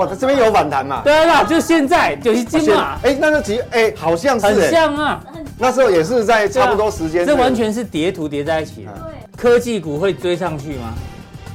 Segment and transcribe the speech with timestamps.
[0.00, 1.02] 哇，它这边有反弹嘛？
[1.04, 2.98] 对啊，就现在就是金嘛。
[3.02, 5.22] 哎，那个其实哎，好像是很像啊。
[5.58, 8.92] 那时候也是在差不多时间，这完全是叠图叠在一起的。
[8.92, 10.94] 对，科技股会追上去吗？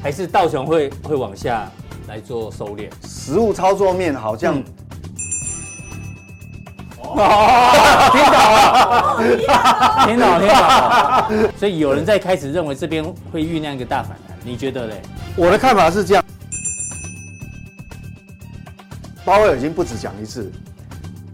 [0.04, 1.68] 还是道琼会会往下
[2.08, 2.88] 来做收敛？
[3.08, 4.62] 实物操作面好像。
[7.02, 7.26] 哦，
[10.06, 11.52] 听到了，听到，听到。
[11.58, 15.02] 所以有人在开始认为这边会酝酿一个大反弹，你觉得嘞？
[15.36, 16.24] 我的看法是这样，
[19.26, 20.50] 鲍威尔已经不止讲一次，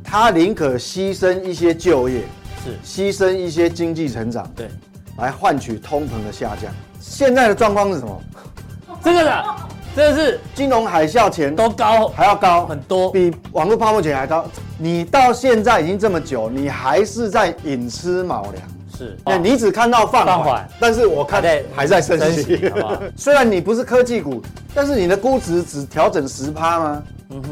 [0.01, 2.23] 他宁可牺牲一些就业，
[2.63, 4.69] 是牺牲一些经济成长，对，
[5.17, 6.71] 来换取通膨的下降。
[7.01, 8.21] 现在的状况是什么？
[9.03, 9.45] 这个的。
[9.93, 14.45] 这是金融海啸前都高，还要高很多，比网络泡沫前还高。
[14.77, 18.63] 你到现在已经这么久，你还是在寅吃卯粮，
[18.97, 19.17] 是。
[19.25, 21.43] 那你只看到放缓，但是我看
[21.75, 23.01] 还在升息，好好？
[23.17, 24.41] 虽然你不是科技股，
[24.73, 27.03] 但是你的估值只调整十趴吗？
[27.31, 27.49] 嗯哼，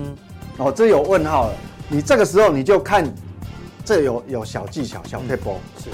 [0.59, 1.53] 哦，这有问号了。
[1.88, 3.11] 你这个时候你就看，
[3.83, 5.89] 这有有小技巧，小撇步是。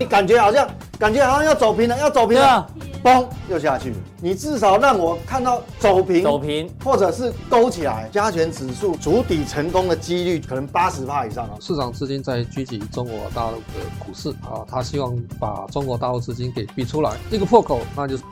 [0.00, 0.66] 你感觉好像，
[0.98, 2.66] 感觉好像要走平了，要走平了。
[3.04, 3.96] 嘣，又下去了。
[4.20, 11.48] 你至少让我看到走平，走平，或者是勾起来，加权指数筑底成功的几率可能八十帕以上。
[11.60, 17.12] 市场资金在狙击中国大陆的股市啊，他希望把中国大陆资金给逼出来。
[17.30, 18.24] 一个破口，那就是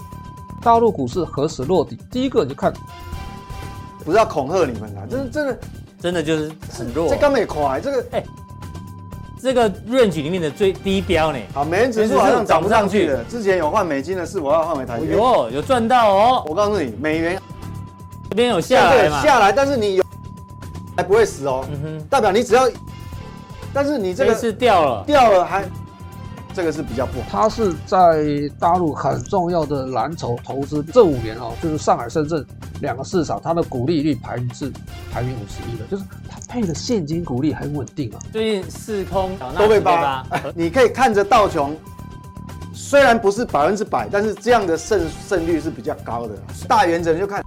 [0.62, 1.97] 大陆股市何时落底？
[2.11, 2.72] 第一个你就看，
[4.07, 5.59] 不是要恐吓你们啦，真的真的
[6.01, 7.11] 真的就是很弱。
[7.11, 8.25] 这刚没快，这个哎。
[9.39, 11.39] 这个 range 里面的最低标呢？
[11.53, 13.23] 好，美元指数好像涨不上去了。
[13.25, 15.09] 之前有换美金的事，我要换回台币。
[15.09, 16.45] 有有赚到哦！
[16.47, 17.41] 我告诉你，美元
[18.31, 19.23] 这边有下来嘛？
[19.23, 20.05] 下来，但是你有
[20.97, 21.65] 还不会死哦。
[21.71, 22.69] 嗯哼，代表你只要，
[23.75, 25.65] 但是你这个是掉了，掉了还。
[26.55, 28.25] 这个是比较不好，它是在
[28.59, 32.45] 大陆很重要的蓝筹投资，这五年哦，就是上海、深圳
[32.81, 34.71] 两个市场，它的股利率排名是
[35.13, 38.19] 排名五十一的，就是它配的现金股利很稳定啊。
[38.33, 40.25] 最近四空都被扒，
[40.55, 41.77] 你可以看着道琼，
[42.75, 46.34] 虽然不是百分之百，但是这样的胜胜率是比较高的。
[46.69, 47.45] 大原则就看，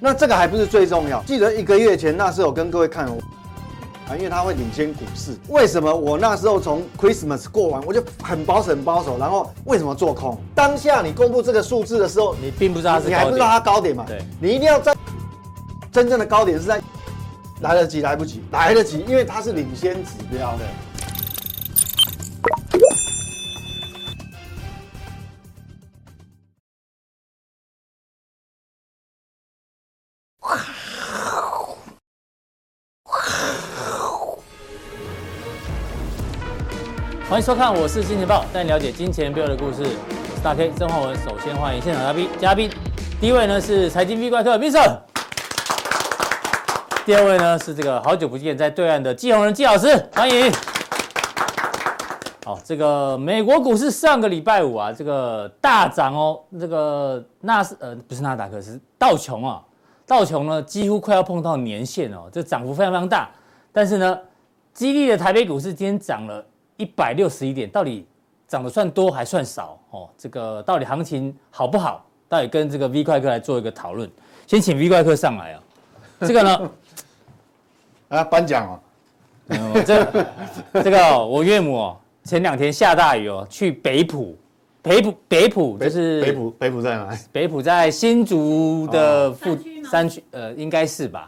[0.00, 1.22] 那这个还不是最重要。
[1.22, 3.08] 记得一个月前那时候我跟各位看。
[4.08, 5.36] 啊，因为它会领先股市。
[5.48, 9.16] 为什么我那时候从 Christmas 过完，我就很保守、很保守。
[9.18, 10.38] 然后为什么做空？
[10.54, 14.04] 当下你公布这个数字的时候，你并不知道它是，你还不知道它高点嘛？
[14.06, 14.94] 对，你一定要在
[15.90, 16.80] 真正的高点是在
[17.60, 20.64] 来得及，来不及，来得及，因为它是领先指标的。
[37.34, 39.82] 欢迎收看，我是金钱爆，带你了解金钱背后的故事。
[39.82, 42.70] 我是大 K 曾焕文，首先欢迎现场嘉宾，嘉宾
[43.20, 44.98] 第一位呢是财经 V 怪客 Vincent，
[47.04, 50.48] 第二位呢是这个好久不见在对岸的季鸿仁季老师，欢迎。
[52.44, 59.60] 好，这个美国股市上个礼拜五啊，这个大涨哦，这个纳斯呃不是纳达克是道琼啊，
[60.06, 63.28] 道琼呢几乎快要碰到年线哦，这涨幅非常非常大，
[63.72, 64.16] 但是呢，
[64.72, 66.46] 激励的台北股市今天涨了。
[66.76, 68.06] 一百六十一点，到底
[68.48, 69.78] 涨得算多还算少？
[69.90, 72.04] 哦，这个到底行情好不好？
[72.28, 74.10] 到底跟这个 V 怪客来做一个讨论。
[74.46, 75.62] 先请 V 怪客上来啊。
[76.20, 76.70] 这个呢，
[78.08, 78.80] 啊，颁奖哦。
[79.84, 84.36] 这这个我岳母哦，前两天下大雨哦，去北浦，
[84.80, 87.18] 北浦北浦就是北浦北浦在哪？
[87.30, 89.56] 北浦在新竹的附
[89.90, 91.26] 山区，呃，应该是吧？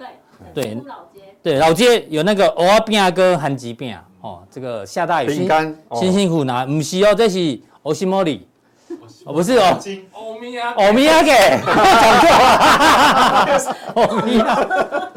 [0.54, 3.96] 对对老街对老街有那个蚵仔饼哥韩吉饼。
[4.26, 5.48] 哦，这个下大雨，辛
[5.94, 8.48] 辛辛苦拿，不是哦，这是欧西莫里，
[9.24, 9.78] 哦不是哦，
[10.12, 11.30] 欧米亚，欧米亚给，
[11.62, 12.28] 讲错。
[13.46, 14.44] 了，欧米亚，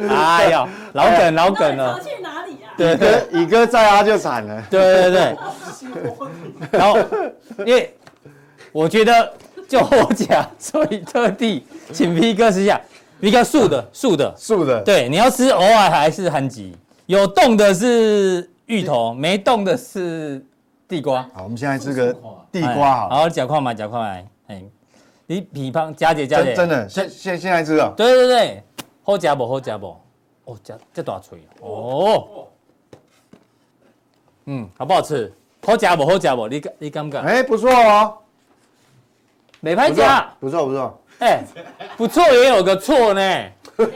[0.08, 2.70] 哎呀，老梗老梗了，去哪里呀？
[2.78, 5.38] 对对，宇哥在啊就惨了，对对对，
[6.70, 7.00] 然后
[7.66, 7.92] 因为
[8.72, 9.34] 我觉得
[9.68, 12.80] 就我讲，所以特地请 V 哥试下
[13.22, 14.32] ，V 哥素的素的。
[14.38, 18.48] 素的，对，你要吃偶尔还是很急，有冻的是。
[18.70, 20.46] 芋头没动的是
[20.88, 21.24] 地瓜。
[21.34, 22.14] 好，我们现在吃个
[22.52, 23.10] 地瓜好。
[23.10, 24.28] 好，夹块嘛，夹块来。
[24.48, 24.64] 哎，
[25.26, 27.92] 你比方佳姐，佳姐，真的，现现现在吃啊？
[27.98, 28.64] 对对对，
[29.04, 29.48] 好食不？
[29.48, 29.98] 好食不？
[30.46, 32.48] 哦，这这大锤哦。
[34.46, 35.34] 嗯，好不好吃？
[35.66, 36.06] 好食不？
[36.06, 36.48] 好食不？
[36.48, 37.24] 你你敢不敢？
[37.26, 38.18] 哎，不错哦。
[39.62, 40.32] 没拍夹。
[40.40, 41.02] 不错不错。
[41.18, 41.44] 哎，
[41.98, 43.22] 不错也有个错呢。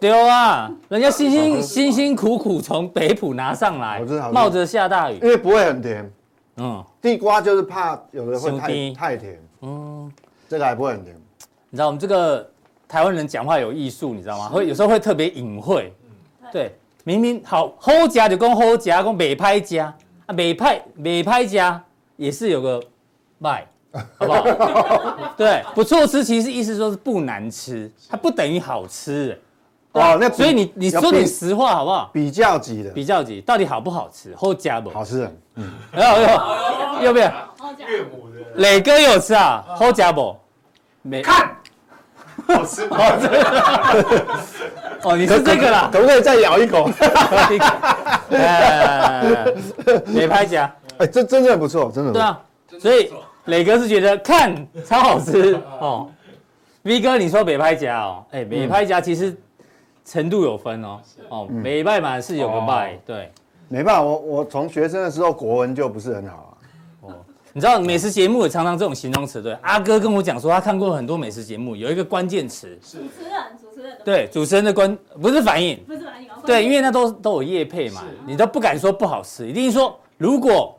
[0.00, 4.00] 对啊， 人家辛辛辛辛苦苦从北浦拿上来，
[4.32, 6.10] 冒着下大雨，因为不会很甜。
[6.56, 9.38] 嗯，地瓜就是怕有的会太太甜。
[9.60, 10.10] 嗯，
[10.48, 11.14] 这个还不会很甜。
[11.68, 12.50] 你知道我们这个
[12.88, 14.48] 台湾人讲话有艺术，你知道吗？
[14.48, 15.92] 会有时候会特别隐晦。
[16.50, 16.74] 对，
[17.04, 19.94] 明明好好夹就讲好夹，讲美拍夹
[20.26, 21.82] 啊，美拍美拍夹
[22.16, 22.82] 也是有个
[23.38, 23.66] 卖，
[24.18, 25.34] 好不好？
[25.36, 29.38] 对，不错吃，其实意思说是不难吃，它不等于好吃。
[29.92, 32.10] 哦，那所以你你说点实话好不好？
[32.12, 34.32] 比较级的，比较级，到底好不好吃？
[34.36, 34.88] 好夹不？
[34.90, 37.02] 好吃的，嗯，要不要？
[37.02, 37.32] 要不要？
[37.88, 39.64] 岳母的，磊哥有吃啊？
[39.74, 40.36] 好夹不？
[41.02, 41.56] 没看，
[42.46, 43.26] 好吃，好吃。
[45.02, 46.88] 哦，你是这个啦，可不可以再咬一口？
[50.06, 52.12] 美拍夹，哎，这真的不错，真的。
[52.12, 52.40] 对啊，
[52.78, 53.10] 所以
[53.46, 54.54] 磊哥是觉得看
[54.86, 56.08] 超好吃哦。
[56.82, 59.36] V 哥，你说美拍夹哦，哎，美拍夹其实。
[60.10, 63.30] 程度有分哦，哦，美拜嘛是有个拜，对，
[63.68, 66.58] 没办法，我我从学生的时候国文就不是很好
[67.02, 67.14] 啊，哦，
[67.52, 80.76] 你知道美食节目也常常这种形容词，对，阿哥跟我讲说他看过很多美食节目，有一个关键词，主持人，主持人，对，主持人的关不是反应，不是反应，对，因为那都都有业配嘛，你都不敢说不好吃，一定说如果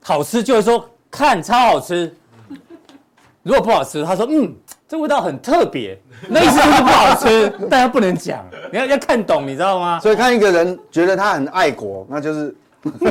[0.00, 2.14] 好吃就会说看超好吃，
[3.42, 4.54] 如果不好吃，他说嗯。
[4.88, 5.96] 这味道很特别，
[6.28, 8.42] 那意思就是不好吃，大家不能讲，
[8.72, 10.00] 你要要看懂，你知道吗？
[10.00, 12.56] 所以看一个人觉得他很爱国，那就是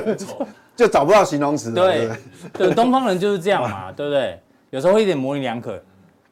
[0.76, 1.72] 就找不到形容词。
[1.72, 2.10] 对
[2.52, 4.40] 对，东方人就是这样嘛，对不对？
[4.72, 5.80] 有时候会有点模棱两可。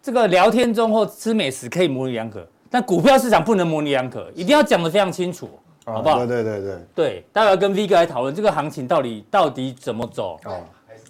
[0.02, 5.50] 这个聊天中或吃美食可以模棱两可，但股票市场不能模棱两可，一定要讲得非常清楚，
[5.86, 6.26] 好不好？
[6.26, 10.40] 对对对对对，待会要跟 V 哥来讨论这个行情到底到底怎么走。
[10.46, 10.62] 哦，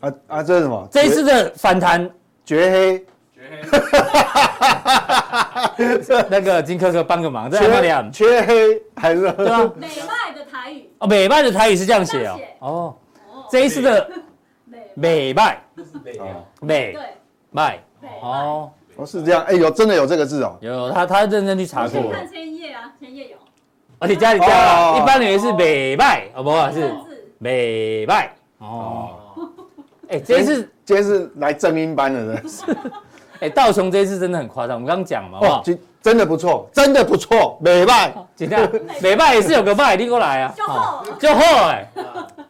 [0.02, 0.88] 啊啊，这是什么？
[0.92, 2.10] 这一次的反弹
[2.46, 3.06] 绝黑。
[6.30, 9.32] 那个金科科帮个忙，这样缺黑还是？
[9.34, 9.72] 对啊？
[9.76, 10.90] 美拜的台语。
[11.00, 12.40] 哦，美拜的台语是这样写哦。
[12.60, 12.96] 哦，
[13.50, 14.10] 这一次的
[14.94, 15.62] 美拜，
[16.62, 17.00] 美对。
[17.54, 17.80] 拜
[18.22, 23.38] 哦，哦是这样，哎有真的有这个字哦，有他他认真去查过，看千页啊，千页有，
[24.00, 26.94] 而且家里家一般以为是美拜哦，不是
[27.38, 29.10] 美拜哦，
[30.10, 32.44] 哎这一次今天是来正音班的人。
[33.46, 35.64] 哎，道琼这一次真的很夸张，我们刚刚讲嘛，哇，
[36.02, 38.68] 真的不错，真的不错，美拜，怎样？
[39.02, 41.88] 美拜也是有个拜，你过来啊，就好，就好哎，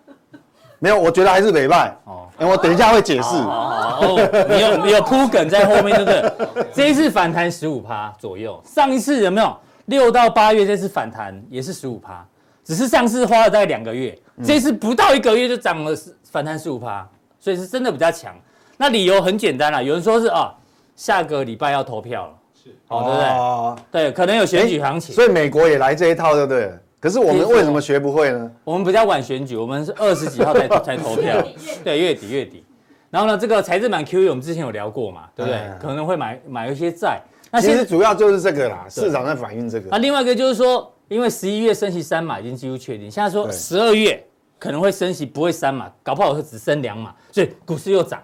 [0.79, 3.35] 没有，我觉得还是美拜哦，我等一下会解释。
[3.35, 4.17] 哦，
[4.49, 6.65] 你有你有铺梗在后面，对不对？
[6.73, 9.55] 这一次反弹十五趴左右，上一次有没有
[9.85, 12.25] 六到八月这次反弹也是十五趴，
[12.63, 15.93] 只是上次花了大概两个月，这一次不到一个月就涨了
[16.29, 17.07] 反弹十五趴，
[17.39, 18.33] 所以是真的比较强。
[18.77, 20.53] 那理由很简单啦，有人说是啊。
[20.95, 22.33] 下个礼拜要投票了，
[22.63, 23.29] 是，好，对不对？
[23.29, 26.71] 哦，对，可能有选举行情，所以美国也来这一套，对不对？
[26.99, 28.51] 可是我们为什么学不会呢？
[28.63, 31.39] 我们比较晚选举，我们是二十几号才才投票，
[31.83, 32.63] 对，月底月底。
[33.11, 35.61] 然后呢，这个财政版 QE 我们之前有聊过嘛，对不对？
[35.79, 37.21] 可能会买买一些债。
[37.51, 39.89] 那其实主要就是这个啦，市场在反映这个。
[39.91, 44.25] 那另外一个就是说，因为十一月升息三码已经几乎确定，现在说十二月
[44.57, 48.23] 可能会升息不会三码，搞不好是只升两码，所以股市又涨，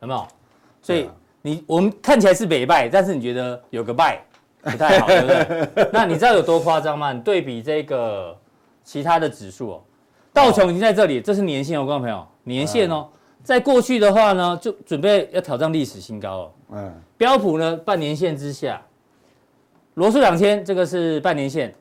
[0.00, 0.26] 有没有？
[0.82, 1.08] 所以。
[1.46, 4.20] 你我们看起来是北败，但是你觉得有个败
[4.62, 5.88] 不太好，对不对？
[5.94, 7.12] 那你知道有多夸张吗？
[7.12, 8.36] 你对比这个
[8.82, 9.82] 其他的指数哦，
[10.32, 13.06] 道琼已经在这里，这是年线哦，观众朋友，年线哦，
[13.44, 16.50] 在过去的话呢，就准备要挑战历史新高哦。
[16.72, 16.92] 嗯。
[17.16, 18.82] 标普呢，半年线之下，
[19.94, 21.72] 罗素两千这个是半年线，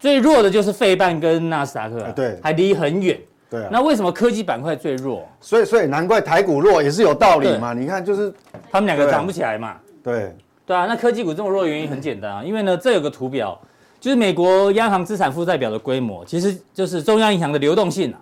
[0.00, 3.16] 最弱的就是费半跟纳斯达克，对，还离很远。
[3.52, 5.28] 对啊，那为什么科技板块最弱？
[5.38, 7.74] 所以所以难怪台股弱也是有道理嘛。
[7.74, 8.32] 你看就是
[8.70, 9.76] 他们两个涨不起来嘛。
[10.02, 13.60] 对对啊，那科技股这么弱的原因很简单啊，因为呢这有个图表，
[14.00, 18.18] 就是美国央行资产负债表的规模，其实就是中央银行的流动性啊。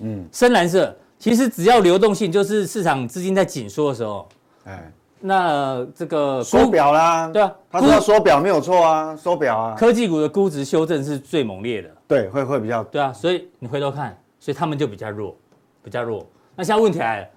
[0.00, 4.28] 嗯，深蓝色，其实只要流动性，就是市场资金在紧缩的时候，
[4.66, 11.88] 哎，那这个缩表啦，对啊，他说缩表没有错啊，缩表啊，科技股的估值修正是最猛烈的。
[12.06, 14.14] 对，会会比较对啊，所以你回头看。
[14.44, 15.34] 所以他们就比较弱，
[15.82, 16.26] 比较弱。
[16.54, 17.28] 那现在问题来了，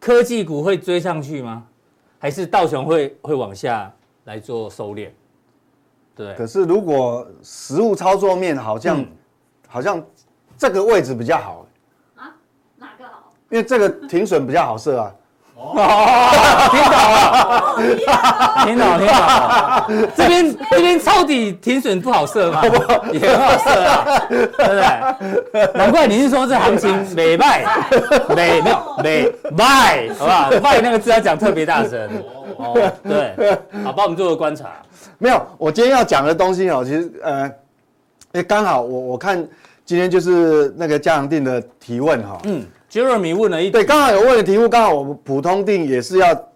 [0.00, 1.66] 科技股会追上去吗？
[2.18, 3.94] 还是道琼会会往下
[4.24, 5.10] 来做收敛？
[6.16, 6.34] 对。
[6.36, 9.06] 可是如果实物操作面好像、嗯、
[9.68, 10.02] 好像
[10.56, 11.66] 这个位置比较好
[12.14, 12.34] 啊？
[12.76, 13.30] 哪个好？
[13.50, 15.14] 因为这个停损比较好设啊。
[15.74, 15.80] 哦，
[18.64, 20.10] 听懂了，听懂，听懂。
[20.16, 22.62] 这边这边抄底停损不好设嘛，
[23.12, 25.72] 也很好设啊，对不对？
[25.74, 27.64] 难怪你是说这行情 美卖，
[28.36, 30.50] 美没有美卖，好不好？
[30.62, 32.08] 卖那个字要讲特别大声。
[32.56, 33.34] 哦，对，
[33.82, 34.70] 好，帮我们做个观察。
[35.18, 37.50] 没有，我今天要讲的东西哦，其实呃，
[38.32, 39.44] 哎，刚好我我看
[39.84, 42.64] 今天就是那个嘉阳定的提问哈，嗯。
[42.94, 46.48] Jeremy 问了一对，刚好有问的题目，刚好我们普通定也是要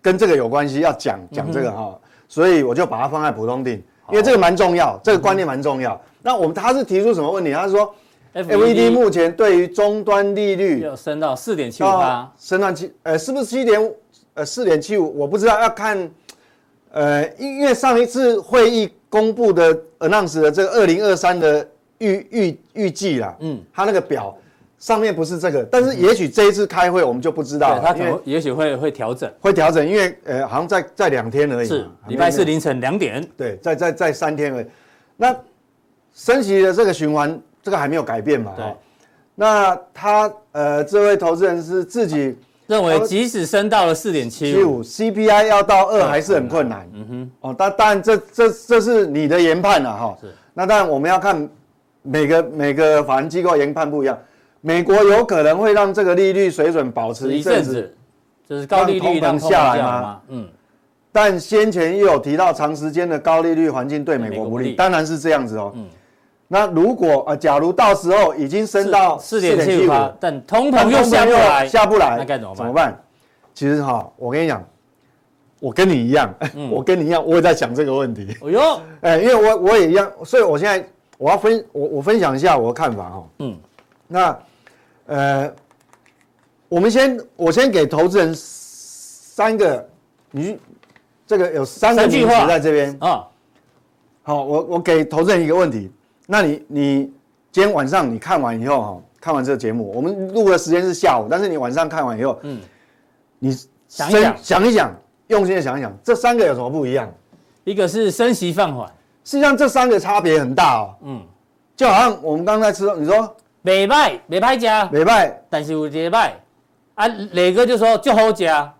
[0.00, 6.00] 跟这个有关系，要讲讲这个哈，嗯、所以我就把它放在普通定，因为这个蛮重要，这个观念蛮重要。
[6.20, 7.52] 那我们他是提出什么问题？
[7.52, 7.94] 他是说
[8.34, 13.92] FED 目前对于终端利率要升到四点七五八，升到七呃是不是七点
[14.34, 15.16] 呃四点七五？
[15.16, 16.10] 我不知道，要看
[16.90, 21.64] 呃因为上一次会议公布的 announce 的这个二零二三的
[21.98, 24.36] 预预预计啦，嗯，他那个表。
[24.82, 34.66] 上面不是这个，但是也许这一次开会我们就不知道了，他可能也许会会调整，会调整，因为呃好像在在两天而已，是礼拜四凌晨两点，对，在在在三天而已。
[35.16, 35.32] 那
[36.12, 38.54] 升息的这个循环，这个还没有改变嘛？
[38.56, 38.64] 对。
[39.36, 42.36] 那他呃这位投资人是自己
[42.66, 46.90] 认为，即使升到了四点七五，CPI 要到二还是很困难。
[46.92, 47.30] 嗯哼。
[47.42, 50.18] 哦，但当然这这这是你的研判了哈。
[50.20, 50.34] 是。
[50.52, 51.48] 那当然我们要看
[52.02, 54.18] 每个每个法人机构研判不一样。
[54.64, 57.94] 美国有可能会让这个利率水准保持一阵子，
[58.48, 60.20] 就是高利率让下来吗？
[60.28, 60.48] 嗯，
[61.10, 65.72] 但先前又有提到长时间的高利率环境对美国不利，当然是这样子哦。
[65.74, 65.84] 嗯，
[66.46, 72.56] 那如果呃，假如到时候已经升到四点七五，但通膨又下不来，下不来，那该怎么办？
[72.56, 73.02] 怎么办？
[73.52, 74.64] 其实哈，我跟你讲，
[75.58, 76.32] 我跟你一样，
[76.70, 78.28] 我跟你一样，我也在想这个问题。
[78.44, 80.88] 哎呦， 哎，因为我我也一样，所以我现在
[81.18, 83.24] 我要分我我分享一下我的看法哈。
[83.40, 83.58] 嗯，
[84.06, 84.38] 那。
[85.06, 85.52] 呃，
[86.68, 89.88] 我们先，我先给投资人三个，
[90.30, 90.58] 你
[91.26, 93.26] 这个有三个句话在这边啊。
[94.22, 95.90] 好，我我给投资人一个问题，
[96.26, 97.12] 那你你
[97.50, 102.60] 今天晚上你看完以后哈，看完这个节目，我们录的时间是下午，但是你晚上看完以后，嗯，
[103.40, 103.50] 你
[103.88, 104.94] 想一想，想一想，
[105.26, 107.12] 用心的想一想，这三个有什么不一样？
[107.64, 108.86] 一个是升息放缓，
[109.24, 110.94] 实际上这三个差别很大哦。
[111.02, 111.20] 嗯，
[111.76, 113.36] 就好像我们刚才吃，你说。
[113.62, 116.34] 没卖，没拍价，没卖，但是有些卖
[116.94, 117.06] 啊。
[117.06, 118.74] 磊哥就说就好价，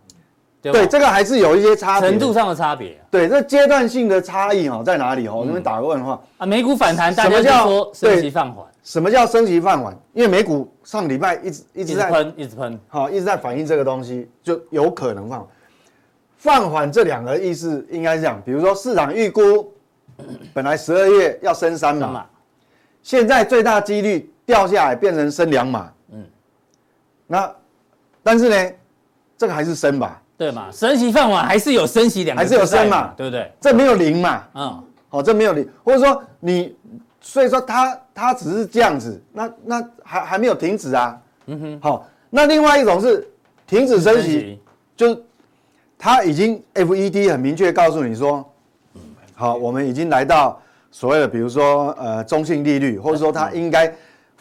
[0.61, 3.01] 对，对，这个还是有一些差别，程度上的差别。
[3.09, 5.37] 对，这阶段性的差异哦，在哪里哦？
[5.37, 6.45] 我这边打个问号啊。
[6.45, 8.67] 美股反弹，大家就说升级放缓。
[8.83, 9.97] 什么叫升级放缓？
[10.13, 15.49] 因为美股上礼拜一直一直在喷，一直喷，好，一直在反映这个东西，就有可能放
[16.39, 16.91] 放缓。
[16.91, 19.73] 这两个意思应该是这样，比如说市场预估
[20.53, 22.27] 本来十二月要升三嘛，
[23.01, 24.29] 现在最大几率。
[24.45, 26.25] 掉下来变成升两码，嗯，
[27.27, 27.55] 那
[28.23, 28.73] 但是呢，
[29.39, 30.71] 这个还是升吧，对嘛？
[30.73, 33.51] 升息放缓还是有升息两，还是有升嘛，对不对？
[33.61, 36.77] 这没有零嘛，嗯，好，这没有零，或者说你，
[37.21, 43.29] 所以说它它只是这样子，那那还还没有停止啊，嗯哼，好，那另外一种是
[43.67, 44.59] 停止升息，
[44.97, 45.23] 就是
[45.97, 48.45] 它已经 FED 很明确告诉你说，
[48.95, 49.01] 嗯，
[49.35, 53.93] 好，我们已经来到所谓的比如说呃中性利率，或者说它应该。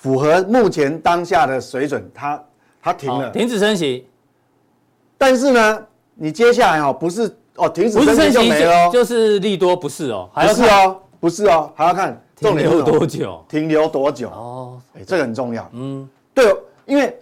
[0.01, 2.43] 符合目前当下的水准，它
[2.81, 4.07] 它停了，停止升息。
[5.15, 15.69] 但是呢，你接下来哦，不是哦，停止升息就没了哦，就是利多不是哦，还是哦，不是哦，还要看停留多久，停留多久哦，哎，这个很重要。
[15.73, 16.51] 嗯，对，
[16.87, 17.15] 因为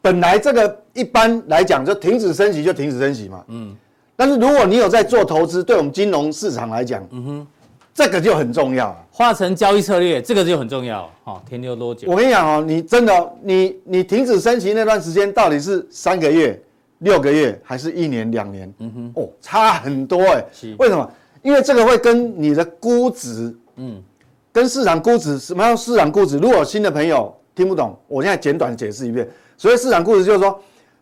[0.00, 3.44] 本来这个一般来讲就停止升息就停止升息嘛。
[3.48, 3.74] 嗯，
[4.14, 7.46] 但是如果你有在做投资，对我们金融市场来讲，嗯哼。
[7.94, 11.08] 这个就很重要，化成交易策略，这个就很重要。
[11.24, 12.10] 好、哦，停留多久？
[12.10, 16.58] 我跟你讲哦，你真的，你你停止升息那段时间到底是三个月、
[17.00, 18.72] 六个月，还是一年、两年？
[18.78, 20.42] 嗯哼，哦，差很多哎。
[20.50, 21.06] 是为什么？
[21.42, 24.02] 因为这个会跟你的估值，嗯，
[24.50, 26.38] 跟市场估值，什么叫市场估值？
[26.38, 29.28] 如果有新的朋友听不懂，我现在简短解释一遍。
[29.58, 30.58] 所以市场估值就是说，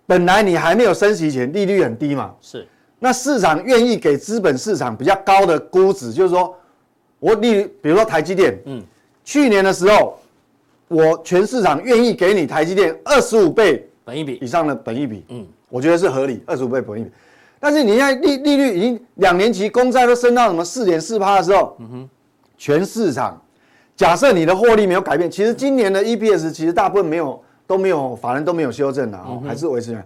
[0.07, 2.35] 本来你还没有升息前，利率很低嘛。
[2.41, 2.67] 是。
[2.99, 6.53] 那市场愿意给资本市场比较高的估值，就是说。
[7.21, 8.83] 我例如，比如说台积电，嗯，
[9.25, 10.19] 去年的时候，
[10.89, 17.11] 我全市场愿意给你台积电二十五倍本一比以上的本一比，嗯，我觉得是合理，二十五倍本一比。
[17.61, 22.09] 但是你现在利利率已经两年期公债都升到什么四点四趴的时候，嗯哼，
[22.57, 23.41] 全市场
[23.95, 30.03] 假设你的获利没有改变，其实今年的 EPS 其实大部分没有都没有，法人都没有修正的啊，还是维持原。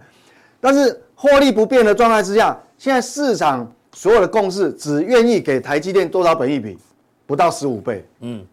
[0.61, 6.76] 但是获利不变的状态之下，现在市场所有的共识只愿意给台积电多少本益比？
[7.26, 8.44] 不到十五倍，嗯，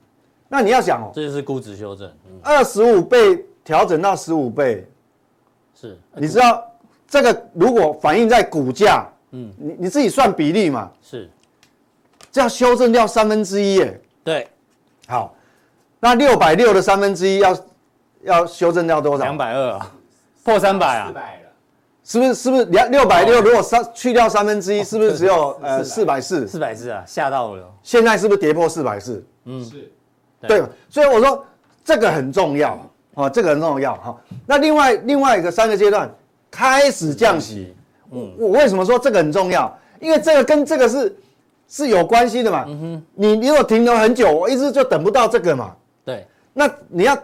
[0.47, 2.11] 那你要想哦，这就是估值修正，
[2.41, 4.87] 二十五倍调整到十五倍，
[5.75, 6.63] 是，你知道
[7.07, 11.29] 这个如果反映在股价，嗯，你你自己算比例嘛，是，
[12.31, 14.47] 这要修正掉三分之一耶，对，
[15.07, 15.35] 好，
[15.99, 17.57] 那六百六的三分之一要
[18.23, 19.23] 要修正掉多少？
[19.23, 19.91] 两百二啊，
[20.43, 21.13] 破三百啊。
[22.11, 23.39] 是不是是不是两六百六？
[23.39, 26.45] 如果三去掉三分之一，是不是只有呃四百四？
[26.45, 27.63] 四百四啊，吓到了。
[27.83, 29.23] 现在是不是跌破四百四？
[29.45, 29.89] 嗯，是，
[30.41, 30.61] 对。
[30.89, 31.45] 所以我说
[31.85, 32.77] 这个很重要
[33.13, 34.17] 啊，这个很重要哈。
[34.45, 36.13] 那另外另外一个三个阶段
[36.51, 37.73] 开始降息，
[38.11, 39.73] 嗯，我为什么说这个很重要？
[40.01, 41.15] 因为这个跟这个是
[41.69, 42.65] 是有关系的嘛。
[42.67, 45.73] 嗯哼你如果停留很久，我一直就等不到这个嘛。
[46.03, 47.17] 对，那你要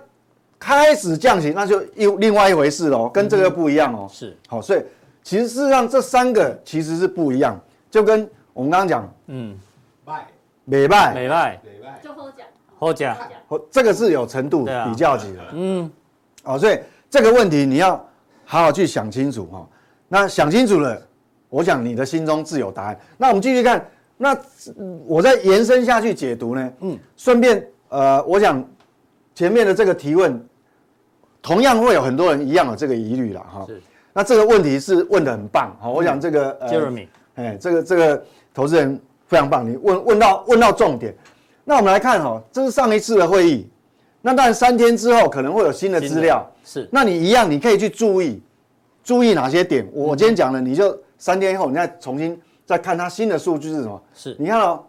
[0.60, 4.08] 开始降息，那就又另外一回事喽，跟这个不一样哦。
[4.12, 4.84] 是，好，所以
[5.24, 7.60] 其实事实上这三个其实是不一样，
[7.92, 9.58] 就跟我们刚刚讲，嗯，
[10.06, 10.28] 卖
[10.66, 12.48] 美卖，美拜礼拜就喝奖，
[12.78, 13.16] 好讲，
[13.50, 15.40] 哦这个是有程度比较级的。
[15.54, 15.92] 嗯，
[16.44, 17.92] 哦，所以这个问题你要
[18.44, 19.68] 好好去想清楚哈、哦。
[20.08, 21.02] 那想清楚了，
[21.50, 23.00] 我想你的心中自有答案。
[23.18, 23.86] 那我们继续看，
[24.18, 24.34] 那
[24.78, 26.72] 嗯我再延伸下去解读呢？
[26.80, 28.64] 嗯，顺便呃，我想
[29.38, 30.44] 前面的这个提问，
[31.44, 33.64] 同样会有很多人一样有这个疑虑了哈。
[33.68, 33.80] 是
[34.12, 41.16] 那这个问题是问的很棒，好、我想这个、呃、Jeremy，哎，这个这个投资人非常棒，你问问到问到重点。
[41.64, 43.70] 那我们来看哈、哦，这是上一次的会议，
[44.24, 48.42] 那当然三天之后可能会有新的资料，是，那你一样你可以去注意，
[49.04, 49.88] 注意哪些点？
[49.94, 54.02] 我今天讲了，你就三天后你再重新再看它新的数据是什么？
[54.16, 54.84] 是你看哦，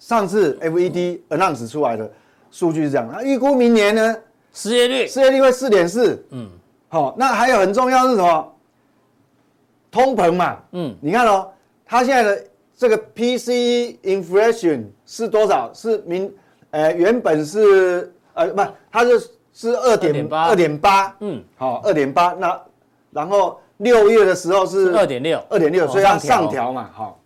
[0.00, 2.10] 上次 FED announce 出来的
[2.50, 4.16] 数据是这样，那预估明年呢
[4.52, 5.06] 失业率。
[5.06, 6.48] 失业率会四点四，嗯，
[6.88, 8.54] 好，那还有很重要是什么？
[9.90, 11.50] 通膨嘛，嗯，你看哦，
[11.86, 12.44] 它现在的
[12.76, 15.72] 这个 PCE inflation 是多少？
[15.72, 16.32] 是明，
[16.70, 18.62] 呃，原本是呃不，
[18.92, 22.32] 它是是二点二点八，嗯，好，二点八。
[22.34, 22.60] 那
[23.10, 26.70] 然后六月的时候是二点六，二点六，所以它上调。
[26.72, 27.18] 嘛，好。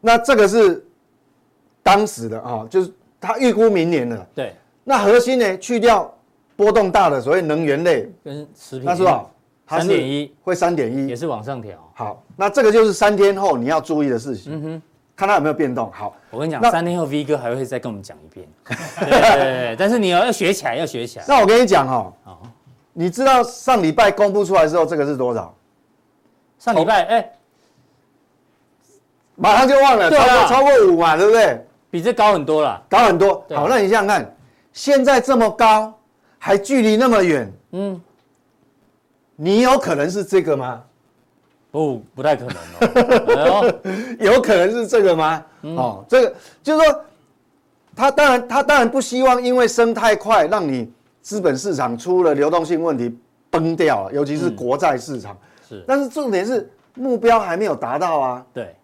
[0.00, 0.86] 那这个是
[1.82, 4.26] 当时的啊，就是它预估明年的。
[4.34, 4.54] 对。
[4.84, 6.12] 那核心呢，去掉
[6.56, 9.26] 波动大的所谓能源类跟食品，那是吧？
[9.68, 11.76] 三点一会三点一，也是往上调。
[11.92, 14.54] 好，那这个就是三天后你要注意的事情。
[14.54, 14.82] 嗯哼，
[15.14, 15.92] 看它有没有变动。
[15.92, 18.48] 好，我跟你讲，三天后 V 哥还会再跟我们讲一遍。
[19.00, 21.24] 对对对，但是你要要学起来，要学起来。
[21.28, 22.12] 那我跟你讲哈，
[22.94, 25.54] 你知道上礼拜公布出来之后，这个是多少？
[26.58, 27.32] 上礼拜哎，
[29.34, 31.62] 马上就忘了，超过超过五嘛，对不对？
[31.90, 33.44] 比这高很多了，高很多。
[33.50, 34.36] 好，那你想想看，
[34.72, 35.92] 现在这么高，
[36.38, 38.00] 还距离那么远，嗯。
[39.40, 40.82] 你有可能是这个吗？
[41.70, 42.56] 不，不太可能
[43.46, 43.74] 哦。
[44.18, 45.44] 有可能是这个吗？
[45.62, 47.04] 嗯、哦，这个就是说，
[47.94, 50.90] 他当然他当然不希望因为升太快，让你
[51.22, 53.16] 资本市场出了流动性问题
[53.48, 55.34] 崩掉了，尤其是国债市场。
[55.34, 58.46] 嗯、是，但是重点是目标还没有达到啊。
[58.52, 58.74] 对，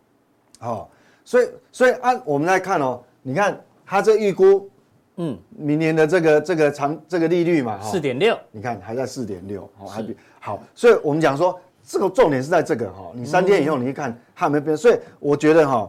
[0.60, 0.86] 哦，
[1.24, 4.70] 所以所以按我们来看哦，你看它这预估。
[5.16, 11.56] 嗯，明年的这个这个长这个利率嘛，四点六，你看还在四点六，哦，还比好，所以我们讲说
[11.86, 15.88] 这个重点是在这个哈，你三天以后你一看它有没有变，所以我觉得哈，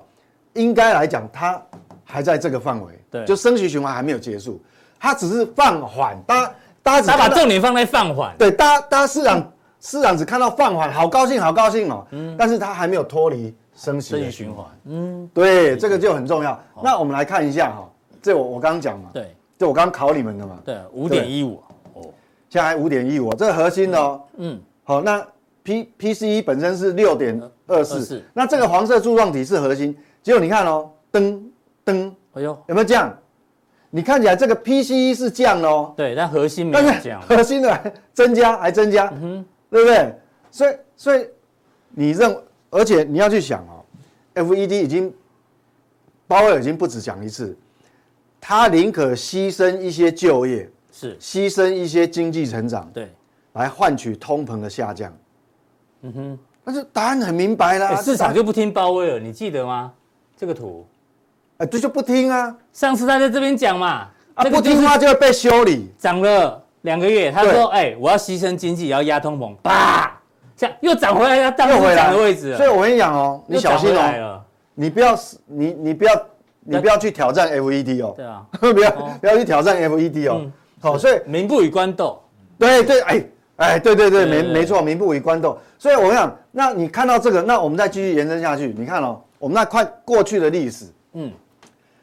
[0.54, 1.60] 应该来讲它
[2.04, 4.62] 还在这个范围，对，就升息循环还没有结束，
[5.00, 16.60] 它只是放缓，大家大家只把重点放在放缓，对，大家大家市场市场只看到放缓，好高兴好高兴哦，嗯，但是它还没有脱离升息的循环，嗯，对，这个就很重要。
[16.82, 17.92] 那我们来看一下哈。
[18.22, 21.62] 这我我刚刚讲嘛，对，这我刚考你们的嘛，对，五点一五，
[21.94, 22.02] 哦，
[22.50, 25.24] 现在五点一五，这个核心的哦，嗯，好，那
[25.62, 31.40] P PCE 本身是六点二四，那这个黄色柱状体是核心，结果你看哦，噔
[31.86, 33.16] 噔，哎呦，有没有降？
[33.92, 40.16] 你看起来这个 PCE 是降哦，对，但核心没有降，核心的增加还增加，嗯，对不对？
[40.50, 41.28] 所以所以
[41.92, 42.36] 你认，
[42.70, 43.84] 而且你要去想哦
[44.36, 45.14] ，FED 已经
[46.28, 47.58] 鲍威尔已经不止讲一次。
[48.42, 53.12] 他宁可牺牲一些就业，是牺牲一些经济成长，对，
[53.54, 55.12] 来换取通膨的下降。
[56.02, 59.92] 嗯哼，但是答案很明白啦，市场就不听鲍威尔，你记得吗？
[60.38, 60.86] 这个图，
[61.58, 62.56] 哎，这就不听啊。
[62.72, 65.90] 上次他在这边讲嘛，啊，不听话就会被修理。
[65.98, 70.15] 涨了两个月，他说，哎，我要牺牲经济，也要压通膨，啪，
[70.82, 72.56] 又涨回来，要当回涨的位置。
[72.56, 74.42] 所以我跟你讲哦，你小心哦，
[74.74, 76.12] 你不要，你你不要。
[76.68, 80.50] 你不要去挑战 FED 哦，对啊， 不要不要去挑战 FED 哦，
[80.82, 82.20] 好，所以民不与官斗，
[82.58, 83.24] 对对，哎
[83.58, 85.60] 哎，对对对，没没错，民不与官斗。
[85.78, 91.32] 所以我想，那你看到这个，那我们再继续延伸下去，你看哦，我们那快过去的历史，嗯，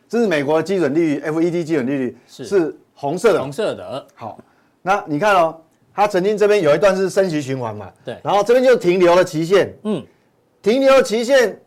[0.08, 2.44] 这是美国的基准利率，FED 基准利率是。
[2.44, 4.06] 是红色的，红色的。
[4.14, 4.38] 好，
[4.80, 5.60] 那你看哦，
[5.94, 10.04] 它曾经这边有一段是升息循环嘛，对，然后这边就停留了期限，嗯，
[10.62, 11.58] 停留期限。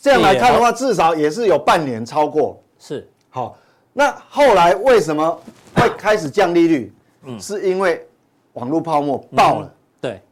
[0.00, 2.62] 这样来看的话，至少也是有半年超过。
[2.78, 3.58] 是，好，
[3.92, 5.40] 那后来为什么
[5.74, 6.92] 会开始降利率？
[7.24, 8.06] 嗯，是因为
[8.52, 10.22] 网络泡沫爆了，对，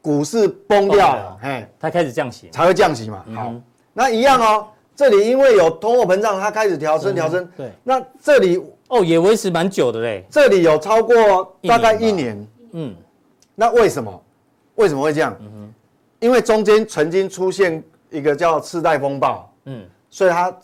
[0.00, 3.24] 股市崩掉了，哎，它开始降息，才会降息嘛。
[3.34, 3.52] 好，
[3.92, 7.50] 那一样哦，这里因为有通货膨胀，它开始调升调升。
[7.56, 12.46] 对，那这里哦也维持蛮久的嘞，这里有超过大概一年。
[12.72, 12.94] 嗯，
[13.54, 14.22] 那为什么？
[14.74, 15.34] 为什么会这样？
[15.40, 15.74] 嗯哼，
[16.20, 17.82] 因为中间曾经出现。
[18.12, 20.58] 一个叫次贷风暴，嗯，所以它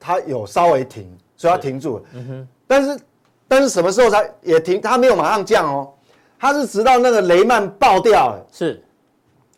[0.00, 2.04] 它有稍微停，所以它停住了。
[2.14, 3.00] 嗯哼，但是
[3.46, 4.80] 但是什么时候才也停？
[4.80, 5.92] 它没有马上降哦，
[6.38, 8.46] 它是直到那个雷曼爆掉了。
[8.50, 8.82] 是，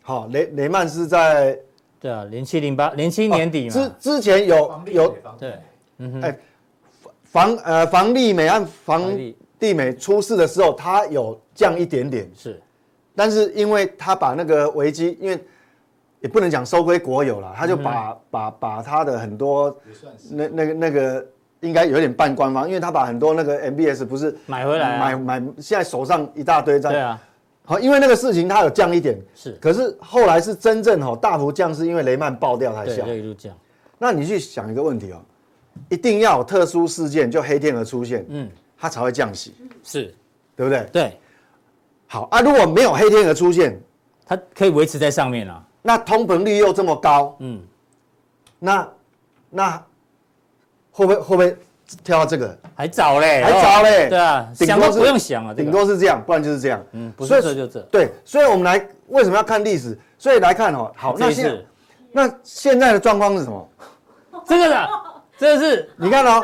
[0.01, 1.57] 好，雷雷曼是在
[1.97, 3.73] 对啊，零七零八零七年底嘛。
[3.73, 5.53] 之之前有有对，
[5.99, 6.37] 嗯哼，哎，
[7.31, 9.11] 房呃房利美按房
[9.59, 12.61] 地美出事的时候，它有降一点点，是，
[13.15, 15.39] 但是因为它把那个危机，因为。
[16.21, 19.73] 也不能讲收归国有了，他就把、嗯、把把他的很多
[20.31, 21.25] 那那个那个
[21.61, 27.21] 应该有点半官方，因为他把很多那个 MBS 不是买回来、啊、买买现在手上一大堆在对啊，
[27.63, 33.55] 好，因为那个事情它有降一点是，可是后来是真正吼大幅降，是因为雷曼爆掉才下，对，一路降。
[33.97, 35.21] 那你去想一个问题哦，
[35.87, 40.13] 一定要有特殊事件，就黑天鹅出现，嗯，它才会降息，是，
[40.55, 40.85] 对不对？
[40.91, 41.19] 对，
[42.07, 43.79] 好啊，如果没有黑天鹅出现，
[44.25, 45.63] 它可以维持在上面啊。
[45.81, 47.61] 那通膨率又这么高，嗯，
[48.59, 48.89] 那
[49.49, 49.85] 那
[50.91, 51.57] 会不会会不会
[52.03, 52.57] 跳到这个？
[52.75, 59.97] 还早嘞，还早嘞，对啊，顶多不用想啊，顶多是这样，不然就是这样，嗯，不是这就这，对，所以我们来为什么要看历史？
[60.17, 61.65] 所以来看哦，好，那现
[62.11, 63.69] 那现在的状况是什么？
[64.45, 64.89] 这个的，
[65.39, 66.43] 这是你看哦，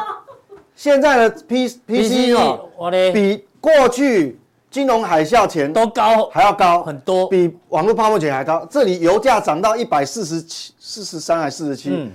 [0.76, 2.68] 现在的 P P C 哦，
[3.14, 4.40] 比过去。
[4.72, 8.68] 金融海啸前都高，还要高很多，比网络泡沫前还高。
[8.70, 12.12] 这里油价涨到一百四十七、四十三还四十七，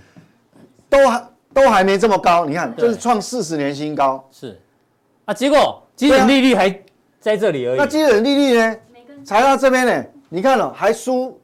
[0.91, 2.45] 都还都还没这么高。
[2.45, 4.23] 你看，这是创四十年新高。
[4.31, 4.61] 是
[5.25, 6.69] 啊，结果基准利率还
[7.19, 7.79] 在这里而已。
[7.79, 8.77] 那基准利率呢？
[9.25, 10.05] 才到这边呢？
[10.29, 11.41] 你看了还输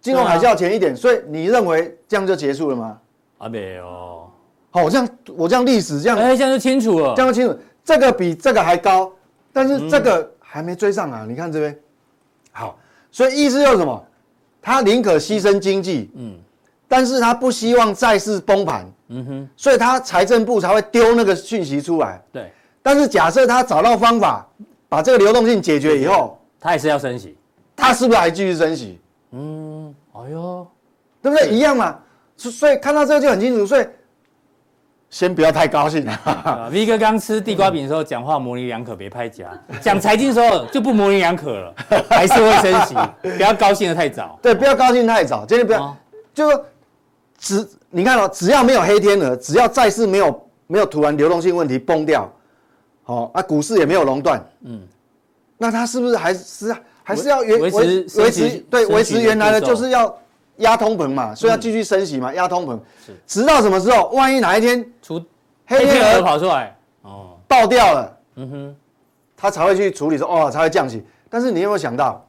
[0.00, 2.98] 金融海啸前一点，所以你认为这样就结束了吗？
[3.36, 4.17] 啊没有。
[4.70, 7.14] 好，我这样我这样历史这样，哎，这样就清楚了。
[7.14, 9.12] 这样就清楚，这个比这个还高，
[9.52, 10.30] 但是这个。
[10.50, 11.26] 还没追上啊！
[11.28, 11.78] 你看这边，
[12.52, 12.78] 好，
[13.12, 14.02] 所以意思就是什么？
[14.62, 16.38] 他宁可牺牲经济，嗯，
[16.88, 22.50] 但是他不希望债市崩盘，嗯哼，所以他财政部才会丢那个讯息出来，对。
[22.82, 24.48] 但是假设他找到方法，
[24.88, 27.36] 把这个流动性解决以后，他还是要升息，
[27.76, 28.98] 他是不是还继续升息？
[29.32, 30.66] 嗯，哎呦，
[31.20, 31.50] 对不对？
[31.50, 31.98] 一样嘛。
[32.38, 33.86] 所以看到这个就很清楚，所以。
[35.10, 39.46] 先不要太高兴 啊！V 哥刚吃地瓜饼的时候讲话模棱两可，别拍假。
[39.80, 41.74] 讲财经的时候就不模棱两可了，
[42.10, 42.94] 还是会升息。
[43.36, 44.38] 不要高兴的太早。
[44.42, 45.46] 对，不要高兴太早。
[45.46, 45.96] 今天不要，哦、
[46.34, 46.64] 就说
[47.38, 52.30] 只你看哦，只要没有黑天鹅，只要债市没有没有突然流动性问题崩掉，
[53.06, 54.82] 哦啊，股市也没有熔断，嗯，
[55.56, 60.14] 那它是不是还是还是要维维持维持对维持原来的就是要。
[60.58, 64.08] 压通膨嘛，所以要继续升息嘛，压通膨，是直到什么时候？
[64.10, 65.22] 万一哪一天出
[65.66, 68.76] 黑天鹅跑出来，哦，爆掉了，嗯哼，
[69.36, 71.04] 他才会去处理说，哦，才会降息。
[71.30, 72.26] 但是你有没有想到，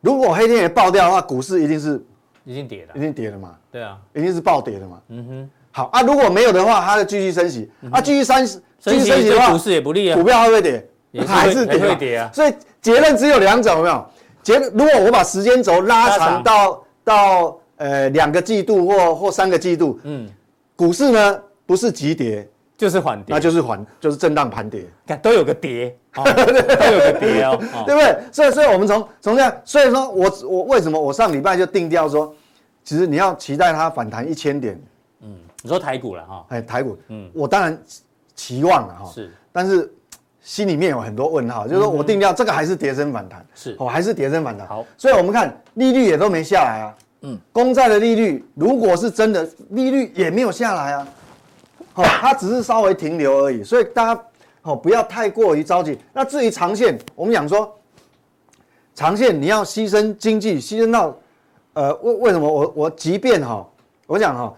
[0.00, 2.02] 如果黑天鹅爆掉的话，股市一定是
[2.44, 3.54] 已经跌了，已经跌了嘛？
[3.70, 5.00] 对啊，一定是暴跌的嘛？
[5.08, 8.44] 嗯哼，好啊，如果没有的话，它就继续升息，啊，继续升
[8.80, 10.88] 继续升息的话，股市也不利啊，股票会不会跌？
[11.26, 12.28] 还是会跌啊。
[12.32, 14.06] 所以结论只有两种，有没有？
[14.42, 16.80] 结如果我把时间轴拉长到。
[17.04, 20.28] 到呃两个季度或或三个季度，嗯，
[20.74, 22.48] 股市呢不是急跌。
[22.76, 28.18] 就是缓跌，那就是缓就是震荡盘跌，看都有个跌，哦、 都有个跌哦，对不对？
[28.32, 32.34] 所以所以我们从从这样，所以说我我为什么我上礼拜就定调说，
[32.82, 34.78] 其实你要期待它反弹一千点，
[35.20, 37.80] 嗯，你说台股了哈，哎台股，嗯，我当然
[38.34, 39.90] 期望了哈，是，但是。
[40.44, 44.68] 心里面有很多问号，就是说我定调这个还是跌升反弹，是哦，还是跌升反弹。
[44.68, 46.94] 好，所以我们看利率也都没下来啊。
[47.22, 51.08] 嗯，公债的利率如果是真的，利率也没有下来啊。
[51.94, 53.64] 哦，它只是稍微停留而已。
[53.64, 54.22] 所以大家
[54.60, 55.98] 哦不要太过于着急。
[56.12, 57.74] 那至于长线，我们讲说
[58.94, 61.16] 长线你要牺牲经济，牺牲到
[61.72, 63.66] 呃为为什么我我即便哈，
[64.06, 64.54] 我讲哈，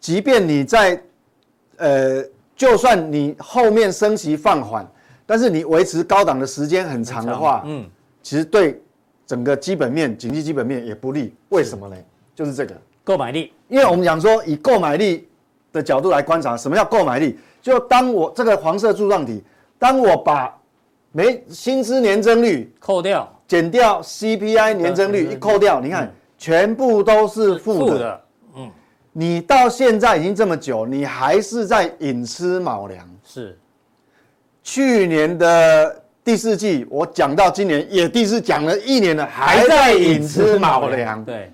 [0.00, 1.00] 即便你在
[1.76, 2.20] 呃
[2.56, 4.84] 就算你后面升息放缓。
[5.26, 7.88] 但是你维持高档的时间很长的话，嗯，
[8.22, 8.82] 其实对
[9.26, 11.34] 整个基本面、经济基本面也不利。
[11.48, 11.96] 为什么呢？
[12.34, 13.52] 就是这个购买力。
[13.68, 15.26] 因为我们讲说，以购买力
[15.72, 17.38] 的角度来观察，什么叫购买力？
[17.62, 19.42] 就当我这个黄色柱状体，
[19.78, 20.54] 当我把
[21.12, 28.20] 没薪资年增率扣掉，减掉 CPI 年增率一扣掉，你看全部都是负的。
[28.56, 28.70] 嗯，
[29.12, 33.08] 你到现在已经这么久，你还是在寅吃卯粮。
[33.24, 33.58] 是。
[34.64, 41.52] 去年的第四季，我讲到今年也第四讲了一年了，还在寅吃卯粮，对，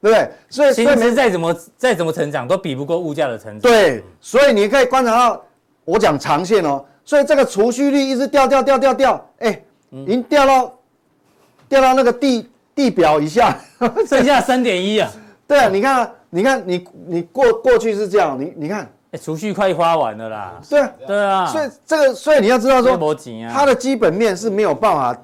[0.00, 0.30] 对不对？
[0.48, 3.60] 所以薪资再怎么再怎么成长，都比不过物价的成长。
[3.60, 5.44] 对，所以你可以观察到，
[5.84, 10.78] 我讲长线哦，所以这个储蓄率一直掉掉掉掉掉，哎，已经掉到
[11.68, 13.58] 掉到那个地地表以下，
[14.06, 15.10] 剩下三点一啊，
[15.48, 20.60] 对啊，你看啊，你看你你过过去是这样，你你看，哎，储蓄快花完了啦。
[20.68, 25.18] 对啊，对啊，所以这个所以你要知道说，没钱啊它的基本面是没有办法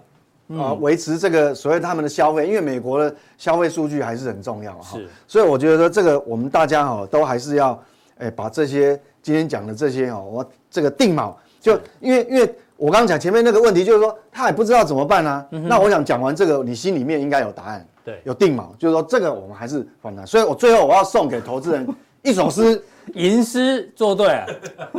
[0.48, 5.08] 嗯啊维持这个所谓他们的消费，因为美国的消费数据还是很重要哈是。
[5.26, 7.80] 所以我觉得说这个我们大家哈都还是要
[8.18, 15.46] 哎把这些今天讲的这些哦，我这个定锚就因为因为我刚刚讲前面那个问题就是说他也不知道怎么办啊。
[15.50, 17.86] 那我想讲完这个，你心里面应该有答案。
[18.04, 20.26] 对有定锚，就是说这个我们还是反弹。
[20.26, 21.86] 所以我最后我要送给投资人
[22.22, 22.82] 一首诗。
[23.14, 24.46] 吟诗作对啊，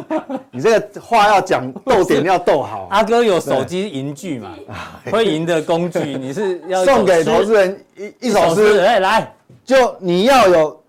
[0.52, 2.88] 你这个话要讲逗点要逗好。
[2.92, 4.56] 阿哥有手机吟句嘛？
[5.12, 8.80] 会吟的工具，你是要送给投资人一一首诗。
[8.80, 9.34] 哎，来，
[9.66, 10.84] 就你要有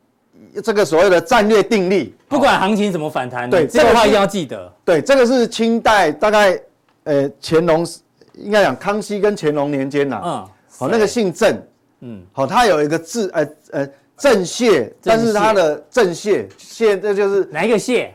[0.62, 4.72] 这个所谓的战略定力，不管行情怎么反弹，对这个话一定要记得。
[4.84, 6.60] 对，这个是清代大概
[7.04, 7.86] 呃乾隆，
[8.34, 10.20] 应该讲康熙跟乾隆年间呐。
[10.24, 10.48] 嗯。
[10.76, 11.62] 好，那个姓郑。
[12.00, 12.22] 嗯。
[12.32, 13.88] 好，他有一个字，呃呃。
[14.16, 18.08] 郑燮，但是他的郑燮，燮这就是哪一个燮？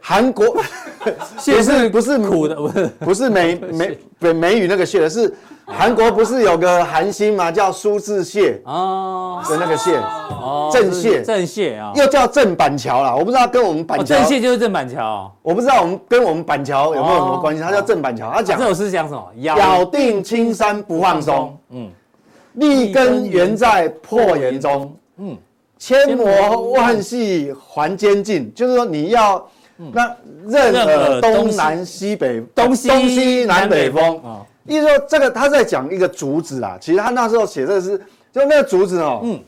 [0.00, 0.56] 韩国，
[1.38, 2.86] 燮是不是苦的，不是。
[3.00, 5.34] 不是美美美美语那个燮，是
[5.66, 9.96] 韩国不是有个韩星嘛，叫苏志燮哦，的那个燮
[10.30, 19.28] 哦，郑燮，郑燮啊，又叫郑板桥啦，我不知道跟我们板桥，郑燮就是郑板桥，我不知道我们跟我们板桥有没有什么关系，他叫郑板桥，他讲这首诗讲什么？
[19.36, 21.90] 咬定青山不放松，嗯，
[22.54, 24.94] 立根原在破岩中。
[25.18, 25.36] 嗯，
[25.78, 29.48] 千磨万系还坚劲，就是说你要
[29.92, 34.22] 那任何东南西北东西东西南北风。
[34.22, 37.98] 啊，意思说这个他在讲一个竹子啦，其实他那时候写这个是
[38.32, 39.40] 就那个竹子哦，嗯，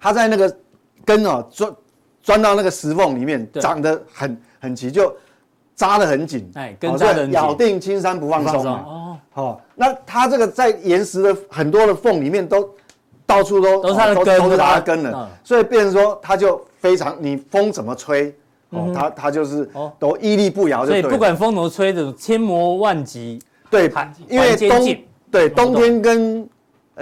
[0.00, 0.56] 他在那个
[1.04, 1.74] 根哦钻
[2.22, 5.14] 钻到那个石缝里面，长得很很齐，就
[5.74, 12.68] 扎得很紧，哎，根咬定青山不放松哦，好，那他这个在岩石的很多的缝里面都。
[13.28, 18.34] 到处都都是它的根，都是它的根了，所以变成说它就非常，你风怎么吹，
[18.70, 23.38] 哦，它它就是都屹立不摇，所以不管风怎么吹，这种千磨万击，
[23.70, 23.92] 对，
[24.28, 24.96] 因为冬
[25.30, 26.48] 对冬天跟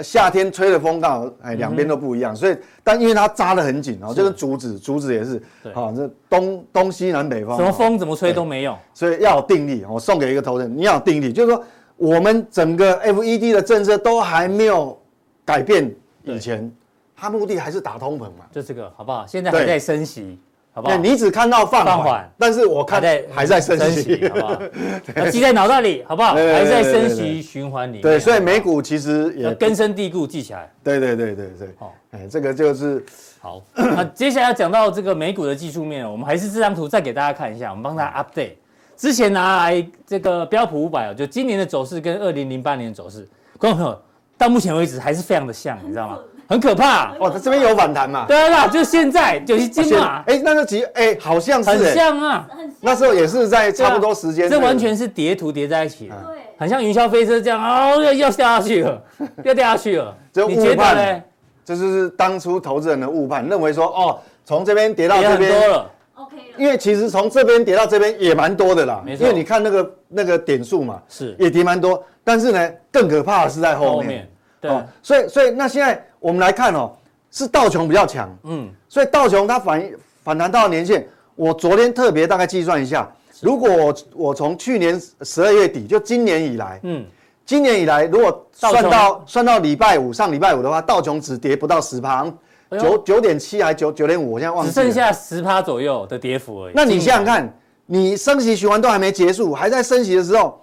[0.03, 5.41] 夏天吹的风刚好哎两边都不一样，所以但因为它扎得很紧哦，就跟竹子竹子也是，
[5.73, 9.85] 好这东东西南北风，什么风怎么吹都没用，所以要有定力。
[9.89, 11.63] 我送给一个投资人，你要有定力，就是说
[11.95, 14.99] 我们整个 FED 的政策都还没有
[15.45, 15.89] 改变。
[16.35, 16.71] 以前，
[17.15, 19.25] 他目的还是打通膨嘛，就这个好不好？
[19.27, 20.39] 现在还在升息，
[20.71, 20.97] 好不好？
[20.97, 24.61] 你只看到放缓，但是我看在还在升息，好不好？
[25.15, 26.35] 要记在脑袋里，好不好？
[26.35, 28.01] 还在升息循环里。
[28.01, 30.71] 对，所以美股其实也根深蒂固，记起来。
[30.83, 31.69] 对对对对对。
[31.79, 33.03] 好，哎，这个就是
[33.39, 33.63] 好。
[33.73, 38.53] 那接下来要讲到这个美股的技术面，我们还是这张图再给大家看一下，我们帮大家 update
[38.95, 43.99] 之前拿来这个标普五百哦，就今年的走势跟二零零八年的走势，观众朋友。
[44.37, 46.19] 到目前为止还是非常的像，你知道吗？
[46.49, 48.25] 很可怕哦，它这边有反弹嘛？
[48.25, 50.23] 对啊，就现在就是金嘛。
[50.27, 52.47] 哎，那个几哎，好像是很像啊。
[52.79, 54.49] 那时候也是在差不多时间。
[54.49, 56.15] 这完全是叠图叠在一起，对，
[56.57, 59.03] 很像云霄飞车这样啊，要要掉下去了，
[59.43, 60.15] 要掉下去了。
[60.31, 61.21] 这误判呢？
[61.65, 66.43] 这就是当初投资人的误判，认为说哦，从这边跌到这边多了，OK 了。
[66.55, 74.27] 因为其实从这边跌到这边也蛮多的啦，因为你看那个那个点数嘛，是也跌蛮多，但是呢，更可怕的是在后面。
[74.59, 76.91] 对、哦，所以所以那现在我们来看哦，
[77.31, 79.89] 是道琼比较强，嗯，所以道琼它反
[80.25, 83.09] 反弹到年线，我昨天特别大概计算一下，
[83.39, 87.05] 如果我我从去年十二月底就今年以来，嗯，
[87.45, 92.29] 今年以来如果算到算到礼拜五上礼拜五的话，道琼只跌不到十趴，
[92.71, 96.73] 九九点七还九九点五，我现在忘记了，只剩下十趴左右的跌幅而已。
[96.75, 100.61] 那你想想看，你升息循环都还没结束，还在升息的时候，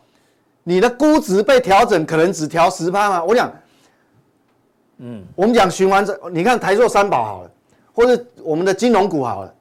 [0.65, 3.23] 你的估值被调整，可能只调十趴吗？
[3.23, 3.53] 我想。
[4.99, 7.51] 嗯，我们讲循环这，你看台塑三宝好了，
[7.93, 9.53] 或者我们的金融股好了，